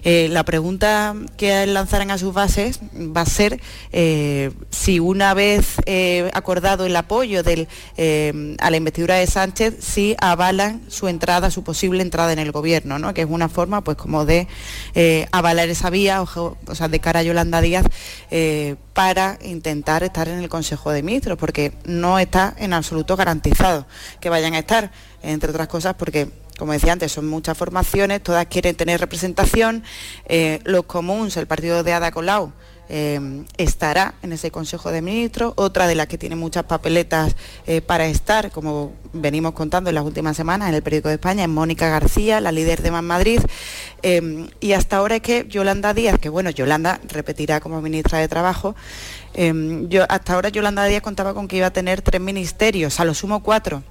[0.05, 3.61] la pregunta que lanzarán a sus bases va a ser
[4.71, 10.83] si una vez eh, acordado el apoyo eh, a la investidura de Sánchez, sí avalan
[10.89, 13.13] su entrada, su posible entrada en el gobierno, ¿no?
[13.13, 14.49] que es una forma pues como de
[14.95, 17.87] eh, avalar esa vía, o, sea, de cara a Yolanda Díaz,
[18.93, 23.87] para intentar estar en el Consejo de Ministros, porque no está en absoluto garantizado
[24.21, 24.91] que vayan a estar,
[25.23, 29.83] entre otras cosas porque como decía antes, son muchas formaciones, todas quieren tener representación.
[30.65, 32.53] los comuns, el partido de Ada Colau,
[32.89, 37.35] eh, estará en ese Consejo de Ministros, otra de las que tiene muchas papeletas
[37.67, 41.45] eh, para estar, como venimos contando en las últimas semanas en el periódico de España,
[41.45, 43.41] es Mónica García, la líder de Más Madrid,
[44.03, 48.29] eh, y hasta ahora es que Yolanda Díaz, que bueno, Yolanda repetirá como ministra de
[48.29, 48.75] Trabajo,
[49.37, 53.15] yo, hasta ahora Yolanda Díaz contaba con que iba a tener tres ministerios, a lo
[53.15, 53.83] sumo cuatro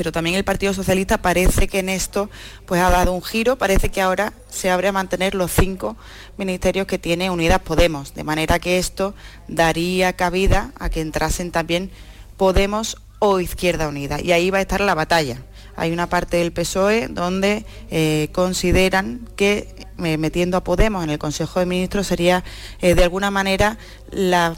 [0.00, 2.30] pero también el Partido Socialista parece que en esto
[2.64, 5.94] pues ha dado un giro, parece que ahora se abre a mantener los cinco
[6.38, 9.14] ministerios que tiene Unidas Podemos, de manera que esto
[9.46, 11.90] daría cabida a que entrasen también
[12.38, 14.22] Podemos o Izquierda Unida.
[14.22, 15.42] Y ahí va a estar la batalla.
[15.76, 21.18] Hay una parte del PSOE donde eh, consideran que eh, metiendo a Podemos en el
[21.18, 22.44] Consejo de Ministros sería
[22.80, 23.78] eh, de alguna manera
[24.10, 24.54] la,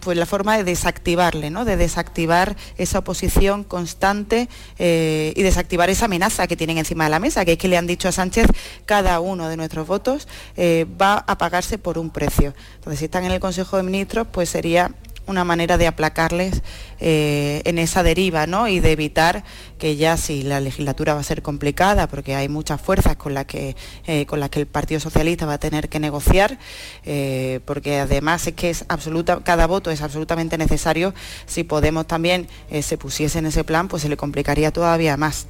[0.00, 1.64] pues la forma de desactivarle, ¿no?
[1.64, 4.48] de desactivar esa oposición constante
[4.78, 7.76] eh, y desactivar esa amenaza que tienen encima de la mesa, que es que le
[7.76, 8.46] han dicho a Sánchez
[8.84, 12.54] cada uno de nuestros votos va a pagarse por un precio.
[12.76, 14.92] Entonces, si están en el Consejo de Ministros, pues sería
[15.26, 16.62] una manera de aplacarles
[17.00, 18.68] eh, en esa deriva ¿no?
[18.68, 19.44] y de evitar
[19.78, 23.46] que ya si la legislatura va a ser complicada, porque hay muchas fuerzas con las
[23.46, 26.58] que, eh, las que el Partido Socialista va a tener que negociar,
[27.04, 31.14] eh, porque además es que es absoluta, cada voto es absolutamente necesario,
[31.46, 32.48] si Podemos también
[32.80, 35.46] se pusiese en ese plan, pues se le complicaría todavía más.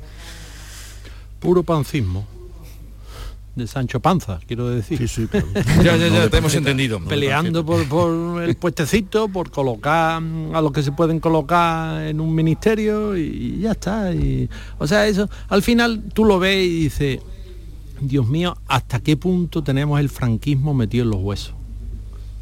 [1.40, 2.26] Puro pancismo
[3.56, 4.98] de Sancho Panza, quiero decir.
[4.98, 5.28] Sí, sí,
[5.82, 7.00] ya, ya, ya, te hemos entendido.
[7.00, 13.16] Peleando por, el puestecito, por colocar a los que se pueden colocar en un ministerio
[13.16, 14.12] y, ya está.
[14.12, 14.48] Y,
[14.78, 17.20] o sea, eso, al final tú lo ves y dices,
[18.00, 21.54] Dios mío, ¿hasta qué punto tenemos el franquismo metido en los huesos?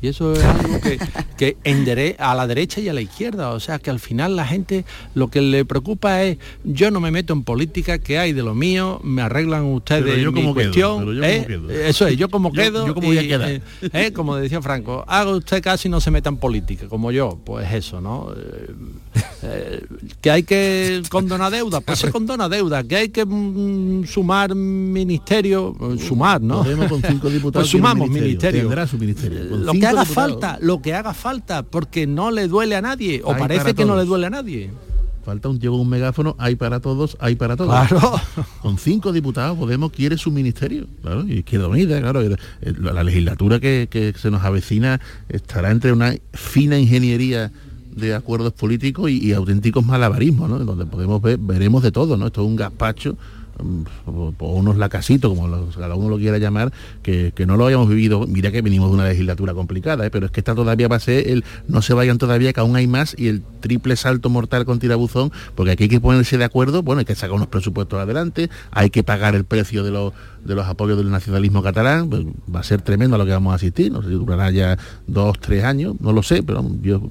[0.05, 0.99] Y eso es algo que,
[1.39, 3.53] que a la derecha y a la izquierda.
[3.53, 4.85] O sea que al final la gente
[5.15, 8.55] lo que le preocupa es yo no me meto en política, que hay de lo
[8.55, 11.25] mío, me arreglan ustedes yo mi como cuestión.
[11.25, 11.47] ¿eh?
[11.87, 12.87] Eso es, yo como quedo.
[12.87, 13.49] Yo como voy a quedar.
[13.49, 17.39] Eh, eh, como decía Franco, haga usted casi no se meta en política, como yo.
[17.43, 18.29] Pues eso, ¿no?
[20.21, 25.77] que hay que condonar deuda, pues se condona deuda, que hay que mm, sumar ministerio,
[25.99, 26.65] sumar, ¿no?
[26.89, 28.63] con cinco diputados pues sumamos ministerio.
[28.63, 29.45] Tendrá su ministerio
[29.95, 33.85] haga falta, lo que haga falta, porque no le duele a nadie, o parece que
[33.85, 34.71] no le duele a nadie.
[35.25, 37.75] Falta un llevo un megáfono, hay para todos, hay para todos.
[38.61, 42.21] Con cinco diputados Podemos quiere su ministerio, claro, y Izquierda Unida, claro.
[42.61, 47.51] La legislatura que, se nos avecina estará entre una fina ingeniería
[47.97, 50.59] de acuerdos políticos y, auténticos malabarismos, ¿no?
[50.59, 52.27] Donde podemos ver, veremos de todo, ¿no?
[52.27, 53.17] Esto es un gazpacho
[54.07, 58.27] o unos lacasitos, como cada uno lo quiera llamar, que, no lo hayamos vivido.
[58.27, 60.11] Mira que venimos de una legislatura complicada, ¿eh?
[60.11, 62.77] pero es que está todavía va a ser el no se vayan todavía, que aún
[62.77, 66.45] hay más, y el triple salto mortal con tirabuzón, porque aquí hay que ponerse de
[66.45, 70.13] acuerdo, bueno, hay que sacar unos presupuestos adelante, hay que pagar el precio de los
[70.45, 72.25] de los apoyos del nacionalismo catalán, pues,
[72.55, 74.79] va a ser tremendo a lo que vamos a asistir, no sé si durará ya
[75.07, 77.03] dos, tres años, no lo sé, pero yo,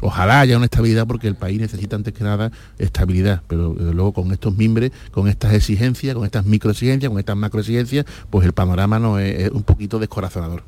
[0.00, 4.12] ojalá haya una estabilidad porque el país necesita antes que nada estabilidad, pero desde luego
[4.12, 8.98] con estos mimbres, con estas exigencias, con estas microexigencias, con estas macroexigencias, pues el panorama
[8.98, 10.62] no es, un poquito descorazonador.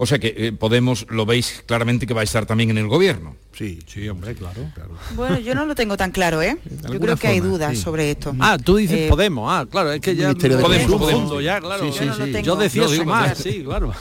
[0.00, 2.86] O sea que eh, Podemos lo veis claramente que va a estar también en el
[2.86, 3.36] gobierno.
[3.58, 4.60] Sí, sí, hombre, claro,
[5.16, 6.56] Bueno, yo no lo tengo tan claro, ¿eh?
[6.88, 8.32] Yo creo que hay dudas sobre esto.
[8.38, 11.42] Ah, tú dices eh, Podemos, ah, claro, es que ya Podemos, Podemos.
[11.42, 11.90] ya, claro.
[12.40, 13.92] yo, decía sumar, sí, claro.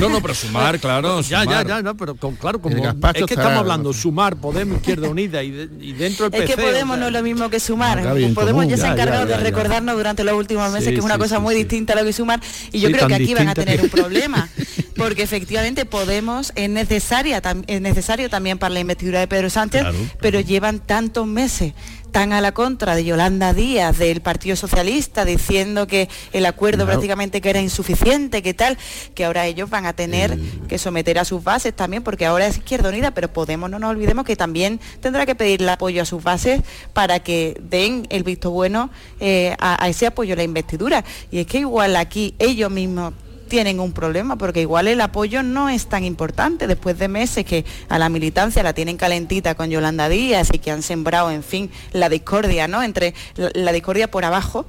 [0.00, 1.22] No, no, pero sumar, claro.
[1.22, 5.08] Ya, ya, ya, no, pero con, claro, como es que estamos hablando sumar, Podemos, Izquierda
[5.08, 5.50] Unida y,
[5.94, 6.44] dentro del PC.
[6.44, 8.00] Es que Podemos no es lo mismo que sumar.
[8.32, 11.40] podemos ya se ha encargado de recordarnos durante los últimos meses que es una cosa
[11.40, 12.40] muy distinta a lo que sumar
[12.70, 14.48] y yo creo que aquí van a tener un problema
[15.00, 19.84] porque efectivamente Podemos es necesaria es necesario también para la investidura de Pedro Sánchez,
[20.20, 21.72] pero llevan tantos meses
[22.10, 27.40] tan a la contra de Yolanda Díaz, del Partido Socialista, diciendo que el acuerdo prácticamente
[27.40, 28.76] que era insuficiente, que tal,
[29.14, 30.36] que ahora ellos van a tener
[30.68, 33.90] que someter a sus bases también, porque ahora es Izquierda Unida, pero Podemos, no nos
[33.90, 36.60] olvidemos que también tendrá que pedirle apoyo a sus bases
[36.92, 38.90] para que den el visto bueno
[39.20, 41.04] eh, a, a ese apoyo a la investidura.
[41.30, 43.14] Y es que igual aquí ellos mismos
[43.50, 47.66] tienen un problema, porque igual el apoyo no es tan importante después de meses que
[47.90, 51.70] a la militancia la tienen calentita con Yolanda Díaz y que han sembrado, en fin,
[51.92, 52.82] la discordia, ¿no?
[52.82, 54.64] Entre la, discordia por abajo,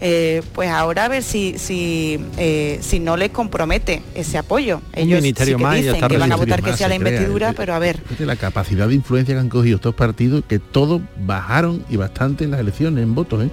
[0.00, 4.82] eh, pues ahora a ver si si, eh, si no les compromete ese apoyo.
[4.92, 8.00] Ellos sí que dicen que van a votar que sea la investidura, pero a ver.
[8.18, 12.50] La capacidad de influencia que han cogido estos partidos, que todos bajaron y bastante en
[12.50, 13.50] las elecciones en votos, ¿eh?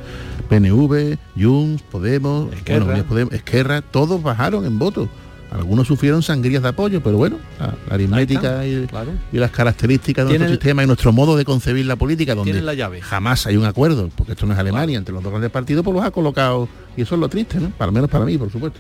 [0.52, 3.04] PNV, Junts, Podemos, Esquerra.
[3.04, 5.08] Podemos, Esquerra, todos bajaron en votos.
[5.50, 8.88] Algunos sufrieron sangrías de apoyo, pero bueno, la, aritmética y,
[9.32, 13.02] las características de nuestro sistema y nuestro modo de concebir la política, donde la llave.
[13.02, 15.94] jamás hay un acuerdo, porque esto no es Alemania, entre los dos grandes partidos, pues
[15.94, 17.70] los ha colocado, y eso es lo triste, ¿no?
[17.72, 18.80] Para menos para mí, por supuesto.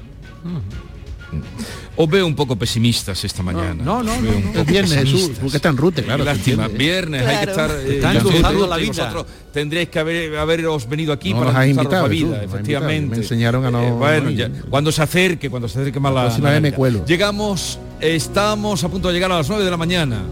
[1.95, 3.83] Os veo un poco pesimistas esta mañana.
[3.83, 4.65] No, no, no.
[4.65, 6.23] viernes, Jesús, porque está en rute, claro.
[6.23, 7.71] Lástima, viernes, hay que estar...
[7.71, 8.87] Eh, la vida.
[8.87, 13.17] Vosotros tendréis que haber, haberos venido aquí para invitado, la vida, efectivamente.
[13.17, 13.81] Me enseñaron a no...
[13.81, 16.51] Eh, bueno, ya, cuando se acerque, cuando se acerque más la...
[16.51, 17.05] la me cuelo.
[17.05, 20.23] Llegamos, estamos a punto de llegar a las 9 de la mañana.